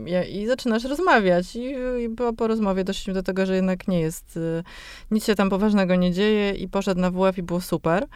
[0.07, 1.57] i, i zaczynasz rozmawiać.
[1.57, 4.63] I, I, po, po rozmowie doszliśmy do tego, że jednak nie jest, y,
[5.11, 8.07] nic się tam poważnego nie dzieje i poszedł na WF i było super.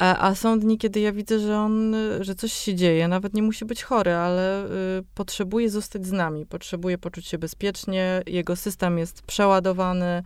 [0.00, 3.42] A, a, są dni, kiedy ja widzę, że on, że coś się dzieje, nawet nie
[3.42, 4.68] musi być chory, ale y,
[5.14, 10.22] potrzebuje zostać z nami, potrzebuje poczuć się bezpiecznie, jego system jest przeładowany.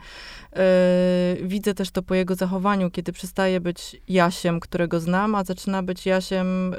[1.41, 5.83] Y, widzę też to po jego zachowaniu, kiedy przestaje być Jasiem, którego znam, a zaczyna
[5.83, 6.75] być Jasiem,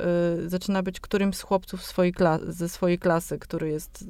[0.45, 2.13] y, zaczyna być którymś z chłopców swojej
[2.47, 4.05] ze swojej klasy, który jest,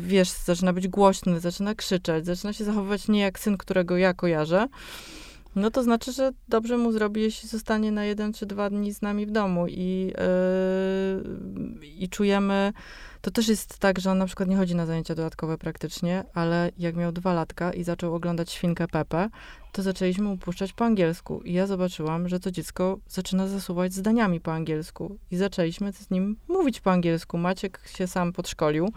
[0.00, 4.68] wiesz, zaczyna być głośny, zaczyna krzyczeć, zaczyna się zachowywać nie jak syn, którego ja kojarzę.
[5.58, 9.02] No to znaczy, że dobrze mu zrobi, jeśli zostanie na jeden czy dwa dni z
[9.02, 10.12] nami w domu i,
[11.80, 12.72] yy, i czujemy,
[13.20, 16.70] to też jest tak, że on na przykład nie chodzi na zajęcia dodatkowe praktycznie, ale
[16.78, 19.28] jak miał dwa latka i zaczął oglądać Świnkę Pepe,
[19.72, 24.40] to zaczęliśmy mu puszczać po angielsku i ja zobaczyłam, że to dziecko zaczyna zasuwać zdaniami
[24.40, 27.38] po angielsku i zaczęliśmy z nim mówić po angielsku.
[27.38, 28.88] Maciek się sam podszkolił.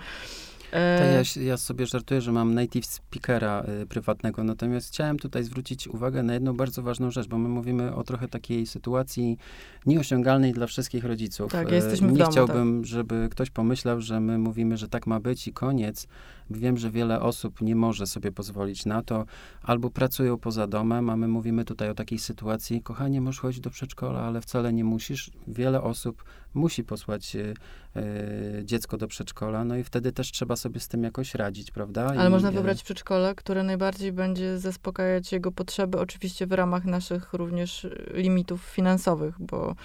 [0.71, 6.23] Ja, ja, sobie żartuję, że mam native speakera y, prywatnego, natomiast chciałem tutaj zwrócić uwagę
[6.23, 9.37] na jedną bardzo ważną rzecz, bo my mówimy o trochę takiej sytuacji
[9.85, 11.51] nieosiągalnej dla wszystkich rodziców.
[11.51, 12.85] Tak, jesteśmy Nie w domu, chciałbym, tak.
[12.85, 16.07] żeby ktoś pomyślał, że my mówimy, że tak ma być i koniec.
[16.49, 19.25] Wiem, że wiele osób nie może sobie pozwolić na to,
[19.63, 23.69] albo pracują poza domem, a my mówimy tutaj o takiej sytuacji, kochanie, możesz chodzić do
[23.69, 25.31] przedszkola, ale wcale nie musisz.
[25.47, 26.23] Wiele osób
[26.53, 27.53] musi posłać y,
[27.97, 32.05] y, dziecko do przedszkola, no i wtedy też trzeba sobie z tym jakoś radzić, prawda?
[32.05, 37.33] Ale I, można wybrać przedszkole, które najbardziej będzie zaspokajać jego potrzeby, oczywiście w ramach naszych
[37.33, 39.75] również limitów finansowych, bo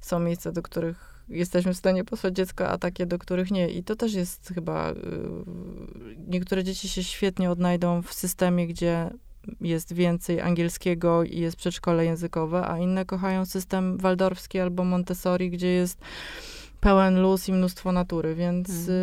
[0.00, 3.70] są miejsca, do których jesteśmy w stanie posłać dziecko, a takie, do których nie.
[3.70, 4.92] I to też jest chyba.
[6.28, 9.10] Niektóre dzieci się świetnie odnajdą w systemie, gdzie
[9.60, 15.68] jest więcej angielskiego i jest przedszkole językowe, a inne kochają system waldorfski albo Montessori, gdzie
[15.68, 16.00] jest
[16.80, 18.94] pełen luz i mnóstwo natury, więc hmm.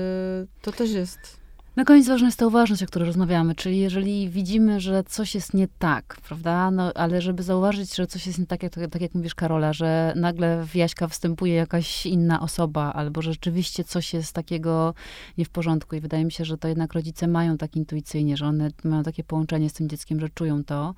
[0.43, 1.38] y, to też jest
[1.79, 5.53] na koniec ważna jest ta uważność, o której rozmawiamy, czyli jeżeli widzimy, że coś jest
[5.53, 9.15] nie tak, prawda, no, ale żeby zauważyć, że coś jest nie tak, jak, tak jak
[9.15, 14.33] mówisz Karola, że nagle w Jaśka występuje jakaś inna osoba, albo że rzeczywiście coś jest
[14.33, 14.93] takiego
[15.37, 18.45] nie w porządku i wydaje mi się, że to jednak rodzice mają tak intuicyjnie, że
[18.45, 20.95] one mają takie połączenie z tym dzieckiem, że czują to,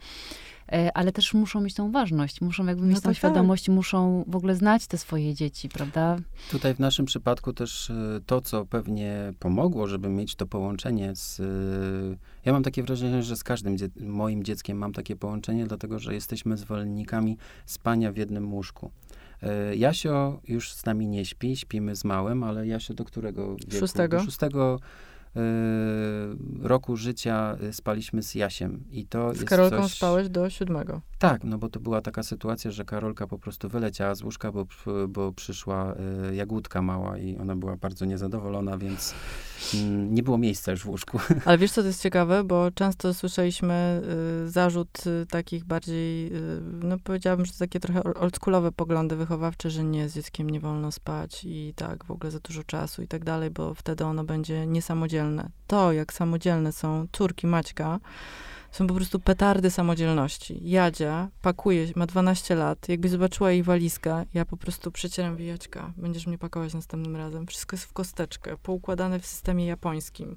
[0.93, 3.17] ale też muszą mieć tą ważność, muszą jakby mieć no tą tak.
[3.17, 6.17] świadomość, muszą w ogóle znać te swoje dzieci, prawda?
[6.51, 11.39] Tutaj w naszym przypadku też e, to, co pewnie pomogło, żeby mieć to połączenie z...
[11.39, 11.43] E,
[12.45, 16.13] ja mam takie wrażenie, że z każdym dzie moim dzieckiem mam takie połączenie, dlatego że
[16.13, 18.91] jesteśmy zwolennikami spania w jednym łóżku.
[19.75, 23.79] Jasio już z nami nie śpi, śpimy z małym, ale Jasio do którego wieku?
[23.79, 24.17] Szóstego.
[24.17, 24.79] Do szóstego
[26.61, 28.83] roku życia y, spaliśmy z Jasiem.
[28.91, 29.93] I to z jest Karolką coś...
[29.93, 31.01] spałeś do siódmego.
[31.19, 34.65] Tak, no bo to była taka sytuacja, że Karolka po prostu wyleciała z łóżka, bo,
[35.07, 35.95] bo przyszła
[36.29, 39.13] y, jagódka mała i ona była bardzo niezadowolona, więc
[39.73, 41.19] mm, nie było miejsca już w łóżku.
[41.45, 44.01] Ale wiesz, co to jest ciekawe, bo często słyszeliśmy
[44.45, 49.83] y, zarzut y, takich bardziej, y, no powiedziałabym, że takie trochę oldschoolowe poglądy wychowawcze, że
[49.83, 53.23] nie, z dzieckiem nie wolno spać i tak, w ogóle za dużo czasu i tak
[53.23, 55.20] dalej, bo wtedy ono będzie niesamodzielne.
[55.67, 57.99] To, jak samodzielne są córki Maćka,
[58.71, 60.59] są po prostu petardy samodzielności.
[60.69, 62.89] Jadzia pakuje, ma 12 lat.
[62.89, 65.93] Jakby zobaczyła jej walizkę, ja po prostu przecieram wyjaćka.
[65.97, 67.47] Będziesz mnie pakować następnym razem.
[67.47, 70.35] Wszystko jest w kosteczkę, poukładane w systemie japońskim.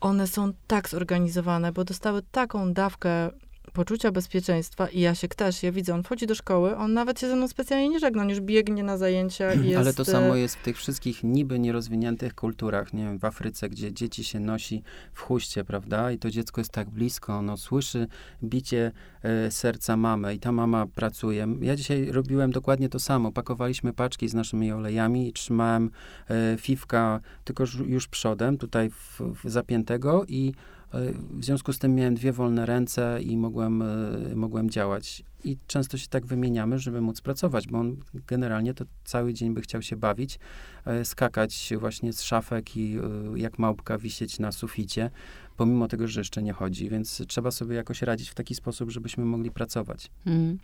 [0.00, 3.30] One są tak zorganizowane, bo dostały taką dawkę
[3.72, 7.36] poczucia bezpieczeństwa i Jasiek też, ja widzę, on wchodzi do szkoły, on nawet się ze
[7.36, 9.80] mną specjalnie nie żegna, on już biegnie na zajęcia i jest...
[9.84, 13.92] Ale to samo jest w tych wszystkich niby nierozwiniętych kulturach, nie wiem, w Afryce, gdzie
[13.92, 18.06] dzieci się nosi w chuście, prawda, i to dziecko jest tak blisko, ono słyszy
[18.44, 18.92] bicie
[19.22, 21.46] e, serca mamy i ta mama pracuje.
[21.60, 25.90] Ja dzisiaj robiłem dokładnie to samo, pakowaliśmy paczki z naszymi olejami i trzymałem
[26.30, 30.52] e, fifka tylko już przodem, tutaj w, w zapiętego i
[31.30, 33.84] W związku z tym miałem dwie wolne ręce i mogłem,
[34.34, 35.22] mogłem działać.
[35.44, 39.60] I często się tak wymieniamy, żeby móc pracować, bo on generalnie to cały dzień by
[39.60, 40.38] chciał się bawić,
[41.04, 42.96] skakać właśnie z szafek i
[43.34, 45.10] jak małpka wisieć na suficie,
[45.58, 49.24] pomimo tego, że jeszcze nie chodzi, więc trzeba sobie jakoś radzić w taki sposób, żebyśmy
[49.24, 50.10] mogli pracować.
[50.24, 50.58] Hmm.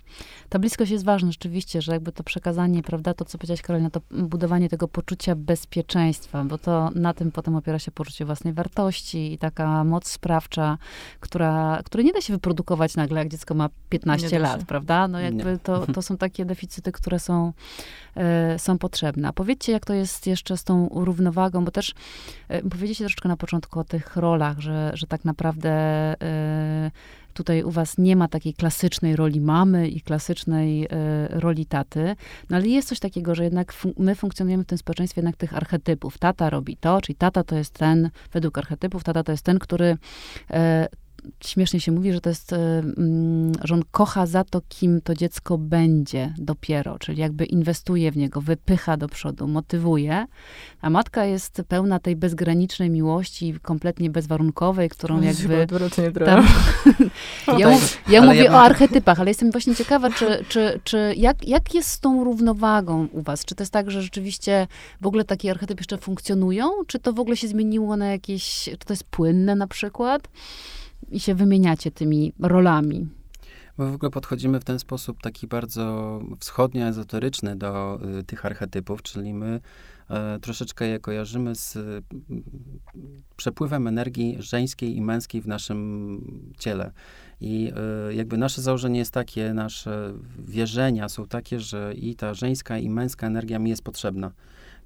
[0.49, 4.01] Ta bliskość jest ważna rzeczywiście, że jakby to przekazanie, prawda, to co powiedziałaś Karolina, to
[4.11, 9.39] budowanie tego poczucia bezpieczeństwa, bo to na tym potem opiera się poczucie własnej wartości i
[9.39, 10.79] taka moc sprawcza,
[11.21, 15.09] która, której nie da się wyprodukować nagle, jak dziecko ma 15 lat, prawda?
[15.09, 17.53] No jakby to, to są takie deficyty, które są,
[18.17, 19.29] e, są potrzebne.
[19.29, 21.95] A powiedzcie, jak to jest jeszcze z tą równowagą, bo też
[22.49, 25.71] e, powiedzieliście troszeczkę na początku o tych rolach, że że, tak naprawdę
[26.23, 26.91] e,
[27.35, 30.89] tutaj u was nie ma takiej klasycznej roli mamy i klasycznej e,
[31.31, 32.17] roli taty,
[32.51, 35.57] no ale jest coś takiego, że jednak fun my funkcjonujemy w tym społeczeństwie jednak tych
[35.57, 36.19] archetypów.
[36.19, 39.97] Tata robi to, czyli tata to jest ten, według archetypów, tata to jest ten, który
[40.51, 40.89] e,
[41.45, 42.55] śmiesznie się mówi, że to jest,
[43.65, 48.41] że on kocha za to, kim to dziecko będzie dopiero, czyli jakby inwestuje w niego,
[48.41, 50.27] wypycha do przodu, motywuje,
[50.81, 55.67] a matka jest pełna tej bezgranicznej miłości, kompletnie bezwarunkowej, którą no, jakby...
[56.25, 56.47] Tam,
[57.59, 61.75] ja, ja mówię ja o archetypach, ale jestem właśnie ciekawa, czy, czy, czy jak, jak
[61.75, 63.45] jest z tą równowagą u was?
[63.45, 64.67] Czy to jest tak, że rzeczywiście
[65.01, 66.71] w ogóle takie archetypy jeszcze funkcjonują?
[66.87, 70.29] Czy to w ogóle się zmieniło na jakieś, czy to jest płynne na przykład?
[71.15, 73.07] I się wymieniacie tymi rolami.
[73.79, 79.35] My w ogóle podchodzimy w ten sposób taki bardzo wschodnio-ezoteryczny do y, tych archetypów, czyli
[79.35, 79.61] my
[80.37, 82.03] y, troszeczkę je kojarzymy z y,
[83.37, 86.21] przepływem energii żeńskiej i męskiej w naszym
[86.59, 86.93] ciele.
[87.41, 87.73] I
[88.11, 93.27] jakby nasze założenie jest takie, nasze wierzenia są takie, że i ta żeńska i męska
[93.27, 94.33] energia mi jest potrzebna.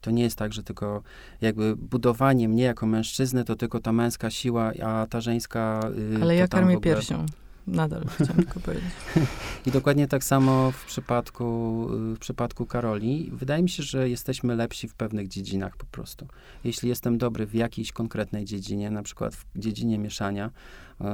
[0.01, 1.03] To nie jest tak, że tylko
[1.41, 5.81] jakby budowanie mnie jako mężczyzny to tylko ta męska siła, a ta żeńska.
[6.13, 6.95] Yy, Ale ja karmię ogóle...
[6.95, 7.27] piersią.
[7.69, 8.91] Nadal chciałam tylko powiedzieć.
[9.67, 13.31] I dokładnie tak samo w przypadku, y, w przypadku Karoli.
[13.33, 16.27] Wydaje mi się, że jesteśmy lepsi w pewnych dziedzinach po prostu.
[16.65, 20.51] Jeśli jestem dobry w jakiejś konkretnej dziedzinie, na przykład w dziedzinie mieszania,
[21.01, 21.07] yy,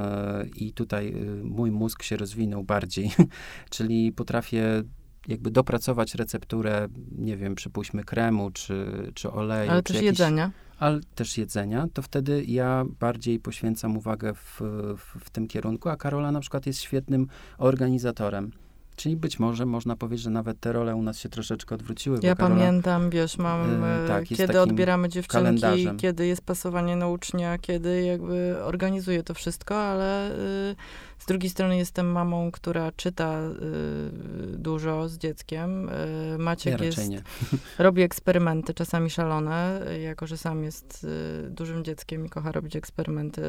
[0.55, 3.11] i tutaj yy, mój mózg się rozwinął bardziej,
[3.69, 4.83] czyli potrafię
[5.27, 9.71] jakby dopracować recepturę, nie wiem, przypuśćmy kremu, czy, czy oleju.
[9.71, 10.51] Ale czy też jakiś, jedzenia.
[10.79, 14.61] Ale też jedzenia, to wtedy ja bardziej poświęcam uwagę w,
[14.97, 18.51] w, w tym kierunku, a Karola na przykład jest świetnym organizatorem.
[18.95, 22.19] Czyli być może można powiedzieć, że nawet te role u nas się troszeczkę odwróciły.
[22.23, 27.57] Ja Karola, pamiętam, wiesz, mam, yy, tak, kiedy odbieramy dziewczynki, kiedy jest pasowanie na ucznia,
[27.57, 30.31] kiedy jakby organizuję to wszystko, ale
[30.69, 30.75] yy,
[31.19, 35.89] z drugiej strony jestem mamą, która czyta yy, dużo z dzieckiem.
[36.31, 37.21] Yy, Maciek ja jest, nie.
[37.77, 41.03] robi eksperymenty, czasami szalone, jako że sam jest
[41.43, 43.41] yy, dużym dzieckiem i kocha robić eksperymenty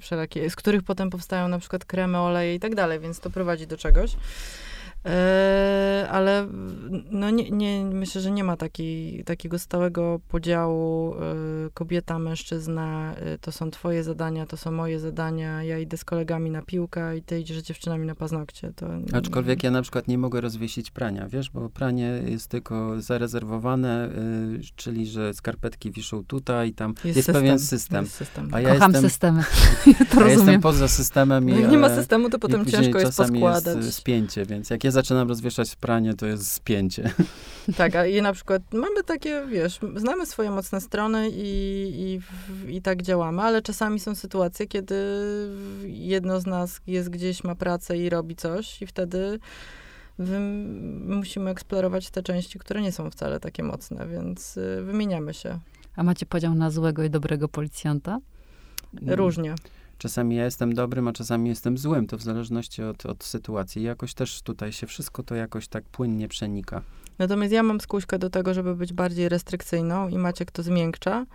[0.00, 3.66] wszelakie, z których potem powstają na przykład kremy, oleje i tak dalej, więc to prowadzi
[3.66, 4.16] do czegoś.
[5.06, 6.48] E, ale
[7.10, 11.18] no nie, nie, myślę, że nie ma takiej, takiego stałego podziału e,
[11.74, 16.50] kobieta, mężczyzna, e, to są twoje zadania, to są moje zadania, ja idę z kolegami
[16.50, 18.72] na piłkę i ty idziesz z dziewczynami na paznokcie.
[18.76, 18.86] To...
[19.12, 24.10] Aczkolwiek ja na przykład nie mogę rozwiesić prania, wiesz, bo pranie jest tylko zarezerwowane,
[24.76, 28.04] czyli że skarpetki wiszą tutaj, tam jest, jest system, pewien system.
[28.04, 28.48] Jest system.
[28.52, 29.42] A ja Kocham jestem, systemy.
[30.14, 31.48] to ja jestem poza systemem.
[31.48, 33.76] I, jak nie ma systemu, to potem ciężko jest poskładać.
[33.76, 37.10] jest spięcie, więc jak ja zaczynam rozwieszać pranie, to jest spięcie.
[37.76, 42.20] Tak, a i na przykład mamy takie, wiesz, znamy swoje mocne strony i,
[42.68, 44.94] i, i tak działamy, ale czasami są sytuacje, kiedy
[45.84, 49.38] jedno z nas jest gdzieś, ma pracę i robi coś i wtedy
[51.06, 55.58] musimy eksplorować te części, które nie są wcale takie mocne, więc y, wymieniamy się.
[55.96, 58.18] A macie podział na złego i dobrego policjanta?
[59.06, 59.54] Różnie.
[59.98, 62.06] Czasami ja jestem dobrym, a czasami jestem złym.
[62.06, 63.82] To w zależności od, od sytuacji.
[63.82, 66.82] jakoś też tutaj się wszystko to jakoś tak płynnie przenika.
[67.18, 71.26] Natomiast ja mam skuśkę do tego, żeby być bardziej restrykcyjną i Maciek to zmiękcza.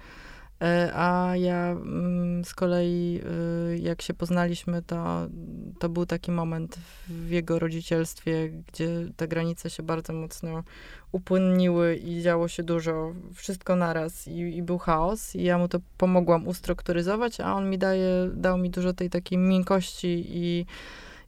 [0.62, 3.22] E, a ja mm, z kolei,
[3.72, 5.28] y, jak się poznaliśmy, to,
[5.80, 10.64] to był taki moment w jego rodzicielstwie, gdzie te granice się bardzo mocno
[11.12, 15.36] upłynniły i działo się dużo, wszystko naraz i, i był chaos.
[15.36, 19.38] I ja mu to pomogłam ustrukturyzować, a on mi daje, dał mi dużo tej takiej
[19.38, 20.66] miękkości i,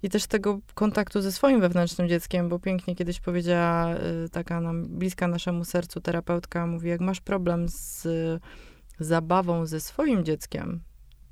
[0.03, 4.85] i też tego kontaktu ze swoim wewnętrznym dzieckiem, bo pięknie kiedyś powiedziała y, taka nam,
[4.85, 8.07] bliska naszemu sercu terapeutka, mówi, jak masz problem z
[9.03, 10.79] zabawą ze swoim dzieckiem,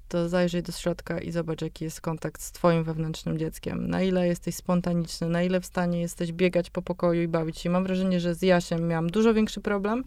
[0.08, 3.88] to zajrzyj do środka i zobacz, jaki jest kontakt z twoim wewnętrznym dzieckiem.
[3.90, 7.70] Na ile jesteś spontaniczny, na ile w stanie jesteś biegać po pokoju i bawić się.
[7.70, 10.04] Mam wrażenie, że z Jasiem miałam dużo większy problem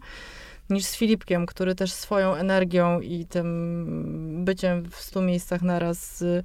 [0.69, 6.43] niż z Filipkiem, który też swoją energią i tym byciem w stu miejscach naraz y,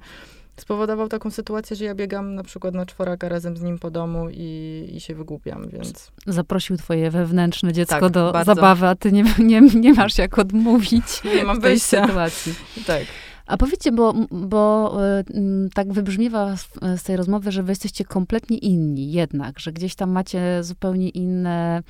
[0.57, 4.27] spowodował taką sytuację, że ja biegam na przykład na czworaka razem z nim po domu
[4.31, 6.11] i, i się wygłupiam, więc...
[6.27, 8.55] Zaprosił twoje wewnętrzne dziecko Tak, do bardzo.
[8.55, 12.05] zabawy, a ty nie, nie, nie masz jak odmówić Nie mam w tej wyjścia.
[12.07, 12.53] sytuacji.
[12.87, 13.03] Tak.
[13.45, 14.93] A powiedzcie, bo, bo
[15.33, 16.57] mm, tak wybrzmiewa
[16.97, 21.83] z, tej rozmowy, że wy jesteście kompletnie inni jednak, że gdzieś tam macie zupełnie inne,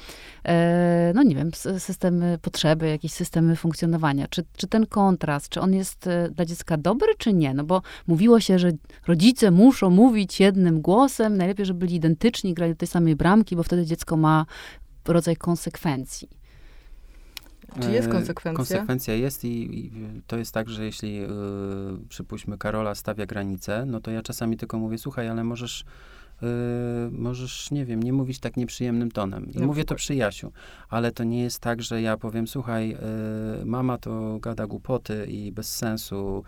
[0.44, 4.28] e, no nie wiem, systemy potrzeby, jakieś systemy funkcjonowania.
[4.28, 7.54] Czy, czy ten kontrast, czy on jest e, dla dziecka dobry, czy nie?
[7.54, 8.72] No bo mówiło się, że
[9.08, 13.64] rodzice muszą mówić jednym głosem, najlepiej, żeby byli identyczni, grali do tej samej bramki, bo
[13.64, 14.46] wtedy dziecko ma
[15.08, 16.41] rodzaj konsekwencji.
[17.80, 18.58] Czy jest E, konsekwencja?
[18.58, 19.92] Konsekwencja jest i, i
[20.28, 21.28] to jest tak, że jeśli y,
[22.10, 26.46] przypuśćmy Karola stawia granicę, no to ja czasami tylko mówię, słuchaj, ale możesz, y,
[27.12, 29.52] możesz, nie wiem, nie mówić tak nieprzyjemnym tonem.
[29.52, 30.52] I Na mówię to przy Jasiu,
[30.90, 32.98] ale to nie jest tak, że ja powiem, słuchaj,
[33.66, 36.44] mama to gada głupoty i bez sensu,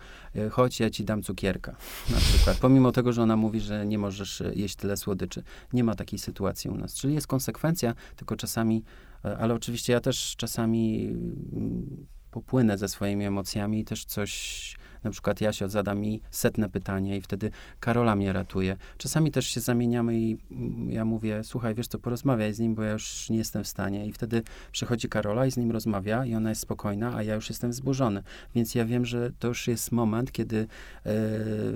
[0.50, 1.76] chodź, ja ci dam cukierka,
[2.14, 2.58] na przykład.
[2.58, 5.42] Pomimo tego, że ona mówi, że nie możesz jeść tyle słodyczy.
[5.72, 6.94] Nie ma takiej sytuacji u nas.
[6.94, 8.82] Czyli jest konsekwencja, tylko czasami
[9.13, 15.10] E, Ale oczywiście ja też czasami mm, popłynę ze swoimi emocjami i też coś, na
[15.10, 17.50] przykład Jasio zada mi setne pytanie i wtedy
[17.80, 18.76] Karola mnie ratuje.
[18.98, 22.82] Czasami też się zamieniamy i mm, ja mówię, słuchaj, wiesz co, porozmawiaj z nim, bo
[22.82, 24.06] ja już nie jestem w stanie.
[24.06, 27.48] I wtedy przychodzi Karola i z nim rozmawia i ona jest spokojna, a ja już
[27.48, 28.22] jestem wzburzony.
[28.54, 30.66] Więc ja wiem, że to już jest moment, kiedy
[31.04, 31.12] e,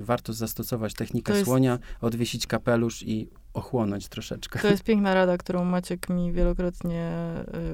[0.01, 4.59] warto zastosować technikę jest- słonia, odwiesić kapelusz i ochłonąć troszeczkę.
[4.59, 7.11] To jest piękna rada, którą Maciek mi wielokrotnie,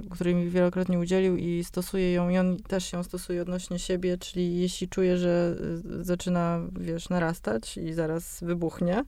[0.05, 4.17] y, której mi wielokrotnie udzielił i stosuję ją, i on też ją stosuje odnośnie siebie,
[4.17, 5.55] czyli jeśli czuję, że
[5.99, 9.03] y, zaczyna, wiesz, narastać i zaraz wybuchnie,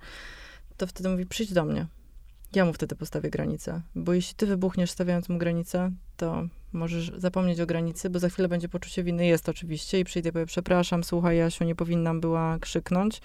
[0.77, 1.87] to wtedy mówi, przyjdź do mnie.
[2.55, 7.59] Ja mu wtedy postawię granicę, bo jeśli ty wybuchniesz stawiając mu granicę, to możesz zapomnieć
[7.59, 11.03] o granicy, bo za chwilę będzie poczucie winy, jest oczywiście, i przyjdę i powiem, przepraszam,
[11.03, 13.21] słuchaj Jasiu, nie powinnam była krzyknąć.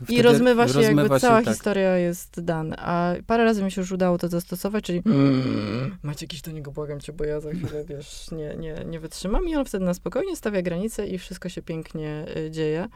[0.00, 1.54] I Wtedy rozmywa się, jakby rozmywa się, cała tak.
[1.54, 2.76] historia jest dana.
[2.78, 6.70] A parę razy mi się już udało to zastosować, czyli mm, macie jakiś do niego,
[6.70, 9.48] błagam cię, bo ja za chwilę, wiesz, nie, nie, nie wytrzymam.
[9.48, 12.88] I on wtedy na spokojnie stawia granice i wszystko się pięknie y, dzieje.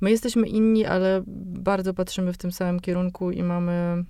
[0.00, 4.04] My jesteśmy inni, ale bardzo patrzymy w tym samym kierunku i mamy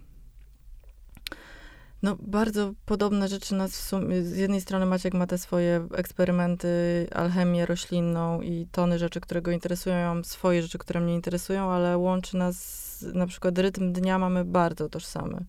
[2.03, 4.23] no, bardzo podobne rzeczy nas w sumie.
[4.23, 6.69] Z jednej strony Maciek ma te swoje eksperymenty,
[7.15, 9.97] alchemię roślinną i tony rzeczy, które go interesują.
[9.97, 12.83] Ja mam swoje rzeczy, które mnie interesują, ale łączy nas
[13.15, 15.45] na przykład rytm dnia mamy bardzo tożsamy.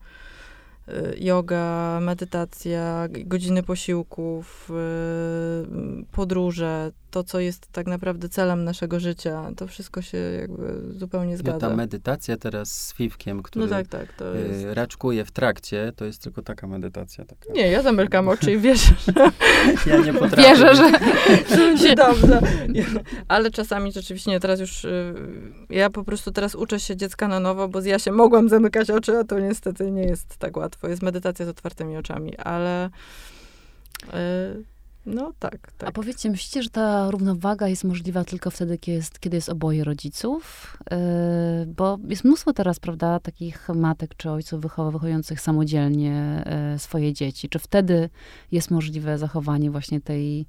[0.90, 9.52] Y, Yoga, medytacja, godziny posiłków, y, podróże, to, co jest tak naprawdę celem naszego życia,
[9.58, 11.70] to wszystko się jakby zupełnie zgadza.
[11.70, 14.64] ta medytacja teraz z Fifkiem, który No tak, tak, to jest...
[14.66, 17.26] y, raczkuje w trakcie, to jest tylko taka medytacja.
[17.26, 17.54] Taka.
[17.54, 18.94] Nie, ja zamykam oczy i wierzę,
[19.86, 20.50] Ja nie potrafię.
[20.50, 20.92] Wierzę, że
[21.50, 22.42] że będzie dobrze.
[22.70, 22.86] Nie,
[23.28, 25.14] Ale czasami rzeczywiście nie, teraz już y,
[25.70, 29.18] ja po prostu teraz uczę się dziecka na nowo, bo ja się mogłam zamykać oczy,
[29.18, 30.88] a to niestety nie jest tak łatwo.
[30.88, 32.90] Jest medytacja z otwartymi oczami, ale
[34.04, 34.73] y,
[35.06, 35.90] no tak, tak.
[35.90, 39.84] A powiedzcie, myślicie, że ta równowaga jest możliwa tylko wtedy, kiedy jest, kiedy jest oboje
[39.84, 40.78] rodziców?
[40.92, 40.98] Yy,
[41.66, 47.50] bo jest mnóstwo teraz, prawda, takich matek czy ojców wychow- wychowujących samodzielnie yy, swoje dzieci.
[47.50, 48.10] Czy wtedy
[48.52, 50.46] jest możliwe zachowanie właśnie tej,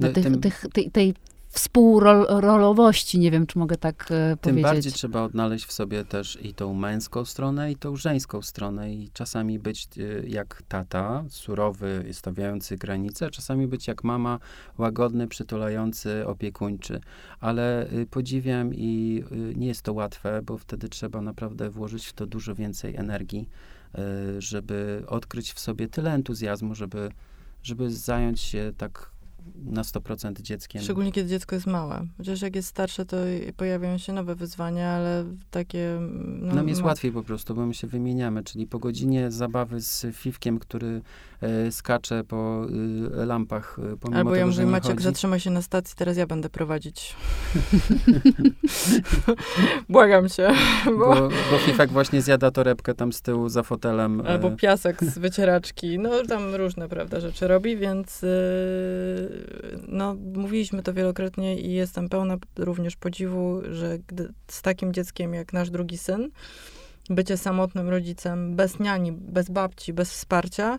[0.00, 1.14] no, No, tych, tym- tych, tej, tej
[1.48, 3.18] współrolowości?
[3.18, 4.62] Nie wiem, czy mogę tak yy, Tym powiedzieć.
[4.62, 8.94] bardziej trzeba odnaleźć w sobie też i tą męską stronę, i tą żeńską stronę.
[8.94, 14.38] I czasami być y, jak tata, surowy, stawiający granice, a czasami być jak mama,
[14.78, 17.00] łagodny, przytulający, opiekuńczy.
[17.40, 22.12] Ale y, podziwiam i y, nie jest to łatwe, bo wtedy trzeba naprawdę włożyć w
[22.12, 23.48] to dużo więcej energii,
[23.98, 27.10] y, żeby odkryć w sobie tyle entuzjazmu, żeby,
[27.62, 29.10] żeby zająć się tak
[29.64, 30.82] na 100% dzieckiem.
[30.82, 32.06] Szczególnie kiedy dziecko jest małe.
[32.16, 33.16] Chociaż jak jest starsze, to
[33.56, 35.98] pojawiają się nowe wyzwania, ale takie...
[36.40, 39.80] No, Nam jest ma- łatwiej po prostu, bo my się wymieniamy, czyli po godzinie zabawy
[39.80, 41.02] z Fifkiem, który
[41.40, 42.66] e, skacze po
[43.22, 45.04] y, lampach, e, pomimo Albo tego, ja że mówię, nie Maciek, chodzi.
[45.04, 47.16] zatrzymaj się na stacji, teraz ja będę prowadzić.
[49.88, 50.50] Błagam cię.
[50.84, 50.90] Bo...
[50.92, 54.22] Bo, bo Fifek właśnie zjada torebkę tam z tyłu za fotelem.
[54.26, 55.98] Albo piasek z wycieraczki.
[55.98, 58.24] No tam różne, prawda, rzeczy robi, więc
[59.88, 65.52] no mówiliśmy to wielokrotnie i jestem pełna również podziwu, że gdy z takim dzieckiem jak
[65.52, 66.30] nasz drugi syn,
[67.10, 70.78] bycie samotnym rodzicem, bez niani, bez babci, bez wsparcia,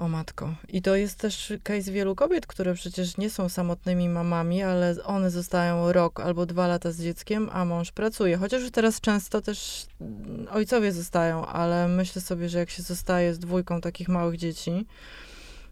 [0.00, 0.54] o matko.
[0.68, 5.30] I to jest też case wielu kobiet, które przecież nie są samotnymi mamami, ale one
[5.30, 8.36] zostają rok albo dwa lata z dzieckiem, a mąż pracuje.
[8.36, 13.34] Chociaż już teraz często też mm, ojcowie zostają, ale myślę sobie, że jak się zostaje
[13.34, 14.86] z dwójką takich małych dzieci,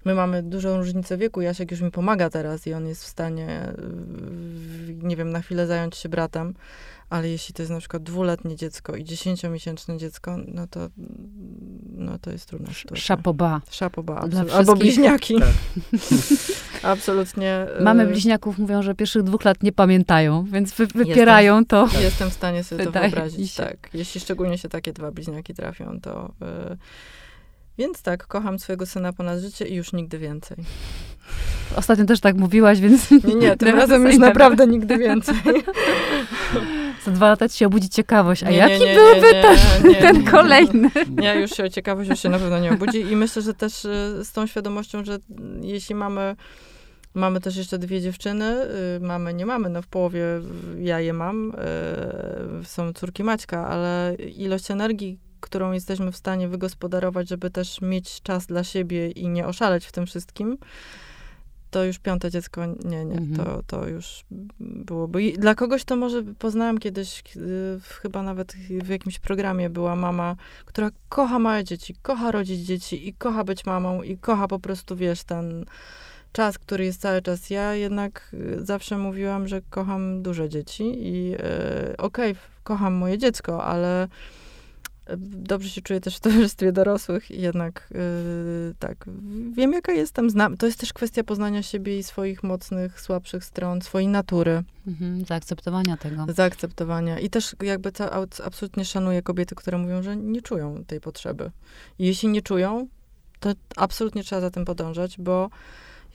[0.05, 1.41] my mamy dużą różnicę wieku.
[1.41, 3.73] Jasiek już mi pomaga teraz i on jest w stanie,
[5.03, 6.55] nie wiem, na chwilę zająć się bratem,
[7.11, 10.89] ale jeśli to jest na przykład dwuletnie dziecko i dziesięciomiesięczne dziecko, no to,
[11.97, 12.97] no to jest trudna sytuacja.
[12.97, 13.61] Szapoba.
[13.71, 14.79] Szapoba, albo wszystkich.
[14.79, 15.35] bliźniaki.
[15.41, 15.49] Tak.
[16.93, 17.67] Absolutnie.
[17.81, 21.89] y, Mamy bliźniaków, mówią, że pierwszych dwóch lat nie pamiętają, więc wy, wypierają to.
[22.01, 23.63] Jestem w stanie sobie to wyobrazić, się.
[23.63, 23.91] tak.
[23.95, 26.33] Jeśli szczególnie się takie dwa bliźniaki trafią, to...
[26.73, 26.77] y,
[27.79, 30.57] Więc tak, kocham swojego syna ponad życie i już nigdy więcej.
[31.77, 33.11] Ostatnio też tak mówiłaś, więc...
[33.11, 35.35] Nie, nie, tym razem już naprawdę nigdy więcej.
[37.05, 38.43] Za dwa lata ci się obudzi ciekawość.
[38.43, 40.91] A Nie, jaki nie, nie, byłby nie, ten, ten kolejny?
[41.17, 43.85] Nie, już się o ciekawość już się na pewno nie obudzi i myślę, że też
[43.85, 45.19] y, z tą świadomością, że
[45.63, 46.37] jeśli mamy
[47.15, 48.57] Mamy też jeszcze dwie dziewczyny.
[48.97, 50.23] y, Mamy, nie mamy, no w połowie
[50.79, 51.53] ja je mam.
[52.63, 58.23] y, Są córki Maćka, ale ilość energii, którą jesteśmy w stanie wygospodarować, żeby też mieć
[58.23, 60.59] czas dla siebie i nie oszaleć w tym wszystkim,
[61.71, 63.37] to już piąte dziecko, nie, nie, Mhm.
[63.37, 64.25] to, to już
[64.61, 65.23] byłoby.
[65.23, 67.23] I dla kogoś to może poznałam kiedyś,
[68.03, 73.15] chyba nawet w jakimś programie była mama, która kocha małe dzieci, kocha rodzić dzieci i
[73.15, 75.65] kocha być mamą i kocha po prostu, wiesz, ten
[76.33, 77.51] czas, który jest cały czas.
[77.51, 82.35] Ja jednak y, zawsze mówiłam, że kocham duże dzieci i y, okej,
[82.65, 84.09] kocham moje dziecko, ale
[85.17, 89.05] dobrze się czuję też w towarzystwie dorosłych i jednak y, tak,
[89.53, 90.57] wiem jaka jestem, znam.
[90.57, 95.97] To jest też kwestia poznania siebie i swoich mocnych, słabszych stron, swojej natury, Mhm, zaakceptowania
[95.97, 96.27] tego.
[96.37, 101.51] zaakceptowania i też jakby ab- absolutnie szanuję kobiety, które mówią, że nie czują tej potrzeby.
[101.99, 102.89] I jeśli nie czują,
[103.41, 105.51] to absolutnie trzeba za tym podążać, bo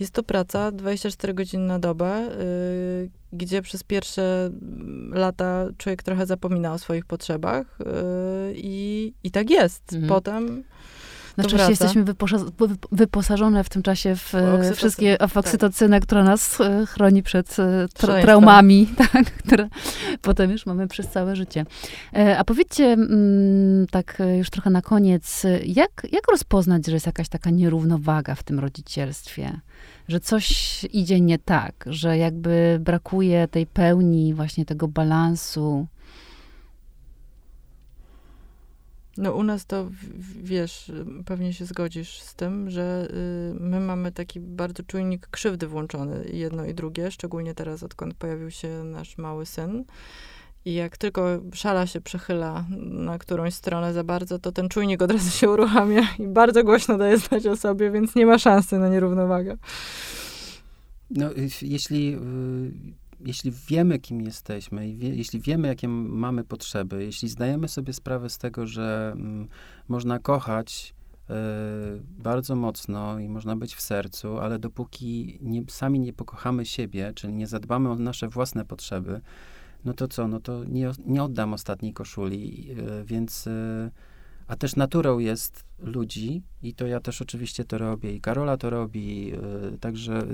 [0.03, 6.25] jest to praca 24 godziny na dobę, y, gdzie przez pierwsze mm, lata człowiek trochę
[6.25, 7.85] zapomina o swoich potrzebach y,
[8.55, 9.93] i, i tak jest.
[9.93, 10.09] Mhm.
[10.09, 10.63] Potem
[11.37, 12.05] Na szczęście jesteśmy
[12.91, 15.37] wyposażone w tym czasie w e, Oksytocyn- wszystkie, w tak.
[15.37, 19.69] oksytocynę, która nas e, chroni przed e, tra- traumami, tak, które
[20.21, 21.65] potem już mamy przez całe życie.
[22.37, 27.49] A powiedzcie mm, tak już trochę na koniec, jak, jak rozpoznać, że jest jakaś taka
[27.49, 29.59] nierównowaga w tym rodzicielstwie?
[30.07, 35.87] Że coś idzie nie tak, że jakby brakuje tej pełni, właśnie tego balansu.
[39.17, 39.89] No u nas to,
[40.43, 40.91] wiesz,
[41.25, 46.65] pewnie się zgodzisz z tym, że y, my mamy taki bardzo czujnik krzywdy włączony, jedno
[46.65, 49.85] i drugie, szczególnie teraz, odkąd pojawił się nasz mały syn.
[50.65, 55.11] I jak tylko szala się przechyla na którąś stronę za bardzo, to ten czujnik od
[55.11, 58.89] razu się uruchamia i bardzo głośno daje znać o sobie, więc nie ma szansy na
[58.89, 59.57] nierównowagę.
[61.09, 61.29] No,
[61.61, 62.17] jeśli,
[63.25, 67.93] jeśli wiemy, kim jesteśmy, i wie, jeśli wiemy, jakie m- mamy potrzeby, jeśli zdajemy sobie
[67.93, 69.47] sprawę z tego, że mm,
[69.87, 70.93] można kochać
[71.29, 71.33] y,
[72.23, 77.33] bardzo mocno i można być w sercu, ale dopóki nie, sami nie pokochamy siebie, czyli
[77.33, 79.21] nie zadbamy o nasze własne potrzeby,
[79.85, 83.47] no to co, no to nie, nie oddam ostatniej koszuli, y, więc...
[83.47, 83.91] Y,
[84.47, 88.69] a też naturą jest ludzi i to ja też oczywiście to robię i Karola to
[88.69, 89.33] robi,
[89.73, 90.27] y, także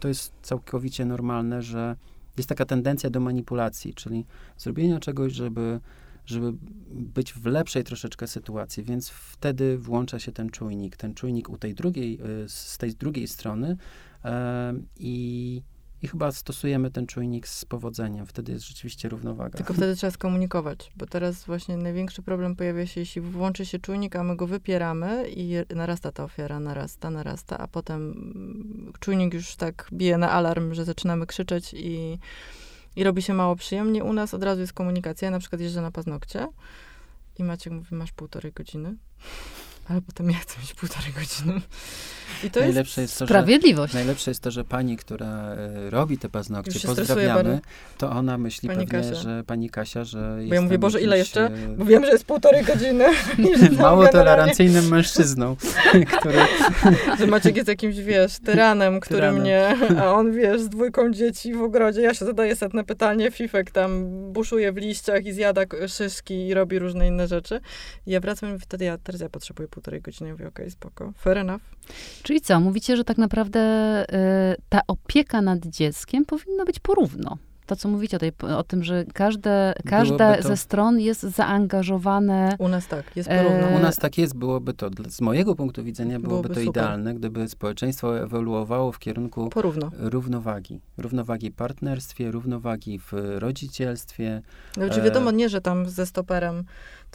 [0.00, 1.96] to jest całkowicie normalne, że
[2.36, 4.24] jest taka tendencja do manipulacji, czyli
[4.56, 5.80] zrobienia czegoś, żeby,
[6.26, 6.52] żeby
[6.90, 11.74] być w lepszej troszeczkę sytuacji, więc wtedy włącza się ten czujnik, ten czujnik u tej
[11.74, 13.76] drugiej, z tej drugiej strony
[14.98, 15.62] i,
[16.02, 19.56] i chyba stosujemy ten czujnik z powodzeniem, wtedy jest rzeczywiście równowaga.
[19.56, 24.16] Tylko wtedy trzeba skomunikować, bo teraz właśnie największy problem pojawia się, jeśli włączy się czujnik,
[24.16, 29.56] a my go wypieramy i narasta ta ofiara, narasta, narasta, a potem mm, czujnik już
[29.56, 32.18] tak bije na alarm, że zaczynamy krzyczeć i,
[32.96, 34.04] i robi się mało przyjemnie.
[34.04, 36.48] U nas od razu jest komunikacja, ja na przykład jeżdżę na paznokcie
[37.38, 38.96] i Maciek mówi, masz półtorej godziny,
[39.88, 41.60] ale potem ja chcę mieć półtorej godziny.
[42.44, 42.68] I to jest...
[42.68, 43.94] Najlepsze jest to, że Sprawiedliwość.
[43.94, 47.60] Najlepsze jest to, że pani, która e, robi te paznokcie, pozdrawiamy,
[47.98, 49.14] to ona myśli Pani pewnie, Kasia.
[49.22, 51.46] że pani Kasia, że Bo ja mówię, Boże, ile jeszcze?
[51.46, 53.04] e, Bo wiem, że jest półtorej godziny.
[53.60, 55.56] że mało tolerancyjnym mężczyzną,
[56.18, 56.38] który
[57.18, 59.42] Że Maciek jest jakimś, wiesz, tyranem, który Tyranem.
[59.42, 63.70] mnie, a on, wiesz, z dwójką dzieci w ogrodzie, ja się zadaję setne pytanie, Fifek
[63.70, 67.60] tam buszuje w liściach i zjada szyszki i robi różne inne rzeczy.
[68.06, 70.30] I ja wracam i mówię, wtedy ja, teraz ja potrzebuję półtorej godziny.
[70.32, 71.60] Mówię, okej, spoko, fair enough.
[72.22, 73.60] Czyli co, mówicie, że tak naprawdę
[74.04, 77.36] y, ta opieka nad dzieckiem powinna być porówno.
[77.66, 79.74] To, co mówicie o, tej, o tym, że każde,
[80.42, 82.56] to- ze stron jest zaangażowane.
[82.58, 83.76] U nas tak, jest E, porówno.
[83.76, 86.82] u nas tak jest, byłoby to, z mojego punktu widzenia byłoby, Byłoby to super.
[86.82, 89.90] idealne, gdyby społeczeństwo ewoluowało w kierunku Porówno.
[89.98, 90.80] równowagi.
[90.98, 94.42] Równowagi w partnerstwie, równowagi w rodzicielstwie.
[94.74, 96.64] Znaczy E, wiadomo, nie, że tam ze stoperem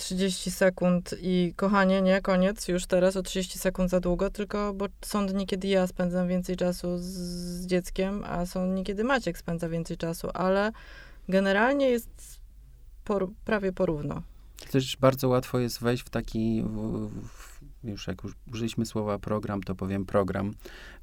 [0.02, 4.86] 30 sekund i kochanie, nie, koniec, już teraz o 30 sekund za długo, tylko bo
[5.02, 9.38] są dni, kiedy ja spędzam więcej czasu z, z dzieckiem, a są dni, kiedy Maciek
[9.38, 10.72] spędza więcej czasu, ale
[11.30, 12.40] generalnie jest
[13.04, 14.22] por, prawie porówno.
[14.72, 17.51] Też bardzo łatwo jest wejść w taki, w, w,
[17.84, 20.54] już jak już użyliśmy słowa program, to powiem program,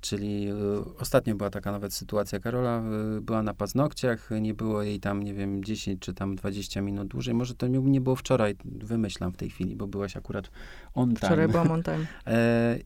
[0.00, 0.54] czyli y,
[0.98, 2.82] ostatnio była taka nawet sytuacja, Karola
[3.18, 7.08] y, była na paznokciach, nie było jej tam, nie wiem, 10 czy tam 20 minut
[7.08, 10.50] dłużej, może to nie, nie było wczoraj, wymyślam w tej chwili, bo byłaś akurat
[10.94, 11.28] on time.
[11.28, 12.06] Wczoraj byłam on time.
[12.26, 12.78] E,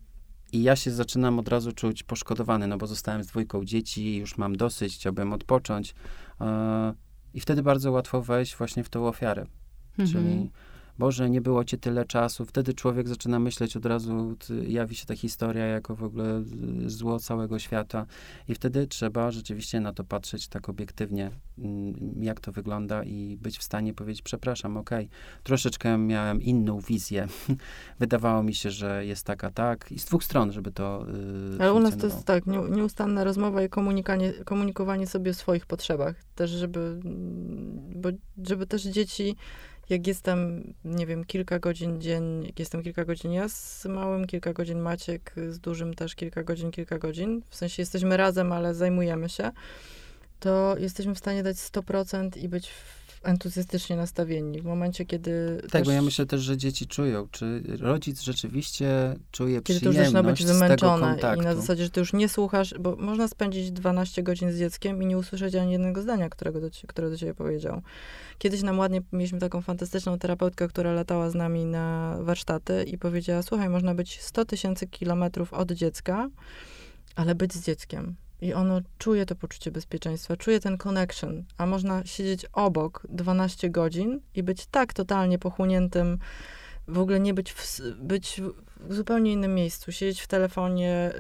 [0.53, 4.39] I ja się zaczynam od razu czuć poszkodowany, no bo zostałem z dwójką dzieci, już
[4.39, 5.95] mam dosyć, chciałbym odpocząć.
[6.41, 6.95] E,
[7.35, 9.47] I wtedy bardzo łatwo wejść właśnie w tą ofiarę.
[9.99, 10.09] Mhm.
[10.09, 10.51] Czyli
[10.99, 12.45] Boże, nie było ci tyle czasu.
[12.45, 14.37] Wtedy człowiek zaczyna myśleć od razu,
[14.69, 16.45] jawi się ta historia jako w ogóle
[16.85, 18.07] y, zło całego świata.
[18.49, 23.59] I wtedy trzeba rzeczywiście na to patrzeć tak obiektywnie, mm, jak to wygląda i być
[23.59, 25.09] w stanie powiedzieć, przepraszam, okej,
[25.43, 27.29] troszeczkę miałem inną wizję.
[28.01, 31.07] Wydawało mi się, że jest taka tak i z dwóch stron, żeby to
[31.53, 33.69] yy, Ale u nas to jest tak, nie- nieustanna rozmowa i
[34.45, 36.17] komunikowanie sobie o swoich potrzebach.
[36.35, 38.09] Też, żeby, mm, bo,
[38.47, 39.37] żeby też dzieci,
[39.91, 44.53] jak jestem, nie wiem, kilka godzin dzień, jak jestem kilka godzin ja z małym, kilka
[44.53, 49.29] godzin Maciek, z dużym też kilka godzin, kilka godzin, w sensie jesteśmy razem, ale zajmujemy
[49.29, 49.51] się,
[50.41, 54.61] to jesteśmy w stanie dać 100% i być w- entuzjastycznie nastawieni.
[54.61, 59.15] W momencie, kiedy Tak, też, bo ja myślę też, że dzieci czują, czy rodzic rzeczywiście
[59.31, 61.43] czuje kiedy to już przyjemność zaczyna być z tego wymęczone kontaktu.
[61.43, 65.03] i na zasadzie, że ty już nie słuchasz, bo można spędzić 12 godzin z dzieckiem
[65.03, 67.83] i nie usłyszeć ani jednego zdania, którego do, które do ciebie powiedział.
[68.39, 73.43] Kiedyś nam ładnie mieliśmy taką fantastyczną terapeutkę, która latała z nami na warsztaty i powiedziała,
[73.43, 76.31] słuchaj, można być 100 tysięcy kilometrów od dziecka,
[77.17, 78.15] ale być z dzieckiem.
[78.43, 84.21] I ono czuje to poczucie bezpieczeństwa, czuje ten connection, a można siedzieć obok 12 godzin
[84.35, 86.19] i być tak totalnie pochłoniętym,
[86.89, 88.41] w ogóle nie być w, być
[88.81, 91.13] w zupełnie innym miejscu, siedzieć w telefonie,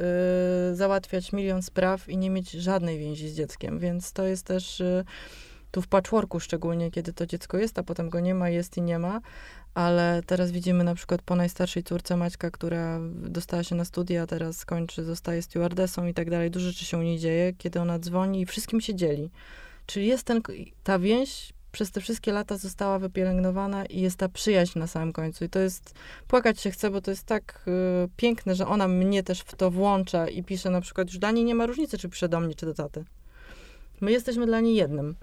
[0.72, 3.78] y, załatwiać milion spraw i nie mieć żadnej więzi z dzieckiem.
[3.78, 5.04] Więc to jest też y,
[5.70, 8.82] tu w patchworku szczególnie, kiedy to dziecko jest, a potem go nie ma, jest i
[8.82, 9.20] nie ma.
[9.74, 14.64] Ale teraz widzimy na przykład po najstarszej córce Maćka, która dostała się na studia, teraz
[14.64, 16.50] kończy, zostaje stewardessą i tak dalej.
[16.50, 19.30] Dużo rzeczy się u niej dzieje, kiedy ona dzwoni i wszystkim się dzieli.
[19.86, 20.40] Czyli jest ten,
[20.82, 25.44] ta więź przez te wszystkie lata została wypielęgnowana i jest ta przyjaźń na samym końcu.
[25.44, 25.94] I to jest,
[26.28, 29.70] płakać się chce, bo to jest tak y, piękne, że ona mnie też w to
[29.70, 32.54] włącza i pisze na przykład, już dla niej nie ma różnicy, czy pisze do mnie,
[32.54, 33.04] czy do taty.
[34.00, 35.16] My jesteśmy dla niej jednym.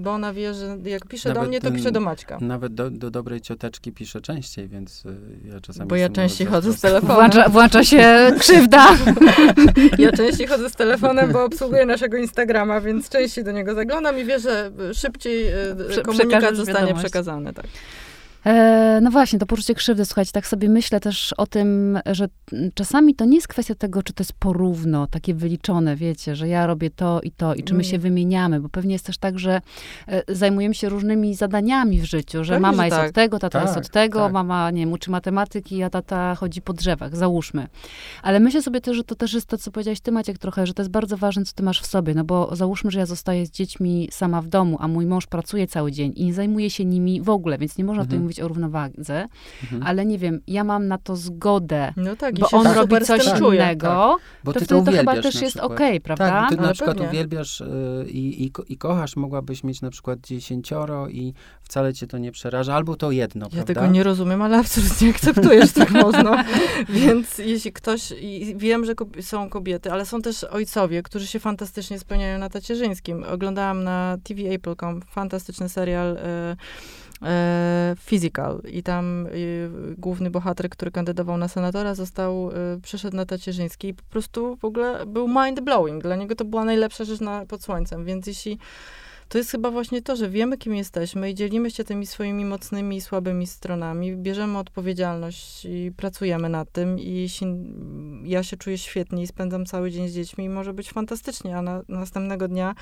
[0.00, 2.38] Bo ona wie, że jak pisze do Nawet mnie, to pisze do Maćka.
[2.40, 5.88] Nawet do, do dobrej cioteczki piszę częściej, więc y, ja czasami...
[5.88, 7.16] Bo ja częściej chodzę z telefonem.
[7.16, 8.86] Włącza, włącza się krzywda.
[9.98, 14.24] Ja częściej chodzę z telefonem, bo obsługuję naszego Instagrama, więc częściej do niego zaglądam i
[14.24, 17.04] wie, że szybciej y, Prze- komunikat zostanie wiadomość.
[17.04, 17.52] przekazany.
[17.52, 17.66] Tak.
[18.44, 22.70] E, no właśnie, to poczucie krzywdy, słuchajcie, tak sobie myślę też o tym, że mm,
[22.74, 26.66] czasami to nie jest kwestia tego, czy to jest porówno, takie wyliczone, wiecie, że ja
[26.66, 29.60] robię to i to i czy my się wymieniamy, bo pewnie jest też tak, że
[30.08, 33.08] e, zajmujemy się różnymi zadaniami w życiu, że Pewnie, mama że jest tak.
[33.08, 34.32] od tego, tata jest Tak, od tego, tak.
[34.32, 37.66] mama, nie wiem, uczy matematyki, a tata chodzi po drzewach, załóżmy.
[38.22, 40.74] Ale myślę sobie też, że to też jest to, co powiedziałeś ty, Maciek, trochę, że
[40.74, 43.46] to jest bardzo ważne, co ty masz w sobie, no bo załóżmy, że ja zostaję
[43.46, 46.84] z dziećmi sama w domu, a mój mąż pracuje cały dzień i nie zajmuje się
[46.84, 48.29] nimi w ogóle, więc nie można Mhm.
[48.30, 49.26] Mówić o równowadze,
[49.62, 49.82] Mhm.
[49.82, 53.38] ale nie wiem, ja mam na to zgodę, No tak, bo on robi coś tym
[53.38, 53.60] czuje.
[53.60, 56.28] innego, Bo to ty wtedy to chyba uwielbiasz też jest okej, prawda?
[56.28, 57.10] Tak, bo ty Ale na przykład pewnie.
[57.10, 57.66] uwielbiasz y,
[58.08, 62.74] i, i, i kochasz, mogłabyś mieć na przykład dziesięcioro i wcale cię to nie przeraża,
[62.74, 63.74] albo to jedno, Ja prawda?
[63.74, 66.44] tego nie rozumiem, ale absolutnie akceptuję, że tak można.
[66.88, 71.98] Więc jeśli ktoś, i wiem, że są kobiety, ale są też ojcowie, którzy się fantastycznie
[71.98, 73.24] spełniają na tacierzyńskim.
[73.24, 76.56] Oglądałam na TV Apple.com fantastyczny serial e,
[78.06, 79.30] Physical i tam e,
[79.98, 84.64] główny bohater, który kandydował na senatora, został, e, przyszedł na tacierzyński i po prostu w
[84.64, 86.02] ogóle był mind-blowing.
[86.02, 88.58] Dla niego to była najlepsza rzecz na, pod słońcem, więc jeśli
[89.28, 92.96] to jest chyba właśnie to, że wiemy, kim jesteśmy i dzielimy się tymi swoimi mocnymi
[92.96, 97.46] i słabymi stronami, bierzemy odpowiedzialność i pracujemy nad tym i jeśli
[98.24, 101.82] ja się czuję świetnie i spędzam cały dzień z dziećmi, może być fantastycznie, a na,
[101.88, 102.74] następnego dnia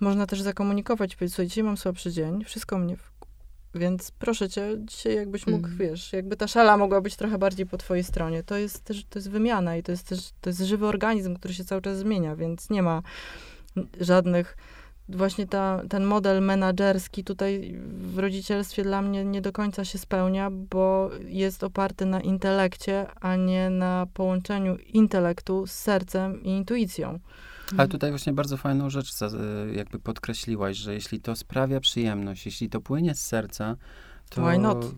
[0.00, 2.96] można też zakomunikować, powiedzieć, słuchaj, dzisiaj mam słabszy dzień, wszystko mnie.
[3.76, 5.78] Więc proszę cię, dzisiaj jakbyś mógł, Mhm.
[5.78, 8.42] wiesz, jakby ta szala mogła być trochę bardziej po twojej stronie.
[8.42, 11.54] To jest też, to jest wymiana i to jest też, to jest żywy organizm, który
[11.54, 13.02] się cały czas zmienia, więc nie ma
[14.00, 14.56] żadnych
[15.08, 20.50] właśnie ta, ten model menadżerski tutaj w rodzicielstwie dla mnie nie do końca się spełnia,
[20.50, 27.18] bo jest oparty na intelekcie, a nie na połączeniu intelektu z sercem i intuicją.
[27.76, 29.26] Ale tutaj właśnie bardzo fajną rzecz y,
[29.74, 33.76] jakby podkreśliłaś, że jeśli to sprawia przyjemność, jeśli to płynie z serca,
[34.30, 34.40] to,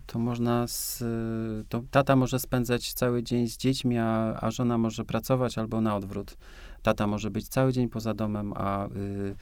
[0.05, 4.77] to można, z, y, to tata może spędzać cały dzień z dziećmi, a, a żona
[4.77, 6.37] może pracować albo na odwrót.
[6.81, 9.35] Tata może być cały dzień poza domem, a y,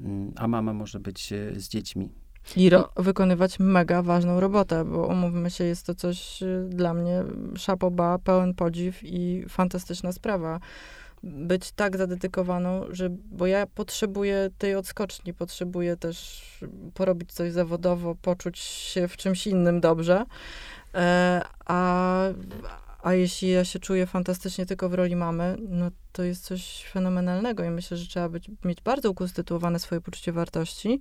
[0.00, 2.08] mm, a mama może być e, z dziećmi.
[2.56, 7.24] I wykonywać mega ważną robotę, bo umówmy się, jest to coś y, dla mnie
[7.56, 10.60] szapoba, pełen podziw i fantastyczna sprawa.
[11.24, 16.42] Być tak zadedykowaną, że, bo ja potrzebuję tej odskoczni, potrzebuję też
[16.94, 20.24] porobić coś zawodowo, poczuć się w czymś innym dobrze.
[20.94, 22.20] E, a,
[23.02, 27.64] a jeśli ja się czuję fantastycznie tylko w roli mamy, no to jest coś fenomenalnego
[27.64, 31.00] i myślę, że trzeba być, mieć bardzo ukonstytuowane swoje poczucie wartości,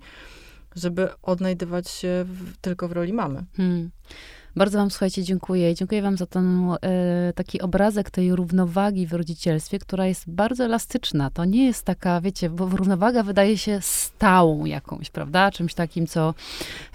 [0.76, 3.44] żeby odnajdywać się w, tylko w roli mamy.
[3.58, 3.92] Hmm.
[4.56, 5.76] Bardzo Wam, słuchajcie, dziękuję.
[5.76, 11.30] Dziękuję Wam za ten e, taki obrazek tej równowagi w rodzicielstwie, która jest bardzo elastyczna.
[11.30, 15.52] To nie jest taka, wiecie, bo równowaga wydaje się stałą jakąś, prawda?
[15.52, 16.34] Czymś takim, co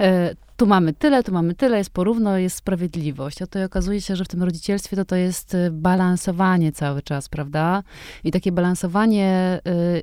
[0.01, 3.43] e, tu mamy tyle, tu mamy tyle, jest porówno, jest sprawiedliwość.
[3.43, 7.29] A to okazuje się, że w tym rodzicielstwie to to jest e, balansowanie cały czas,
[7.29, 7.83] prawda?
[8.25, 9.61] I takie balansowanie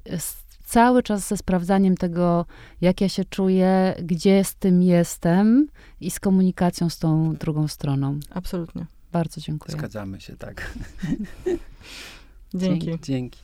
[0.10, 0.20] e,
[0.66, 2.46] cały czas ze sprawdzaniem tego,
[2.82, 5.68] jak ja się czuję, gdzie z tym jestem
[6.02, 8.20] i z komunikacją z tą drugą stroną.
[8.30, 8.86] Absolutnie.
[9.12, 9.78] Bardzo dziękuję.
[9.78, 10.74] Zgadzamy się, tak.
[12.54, 13.00] Dzięki.
[13.02, 13.40] Dzięki.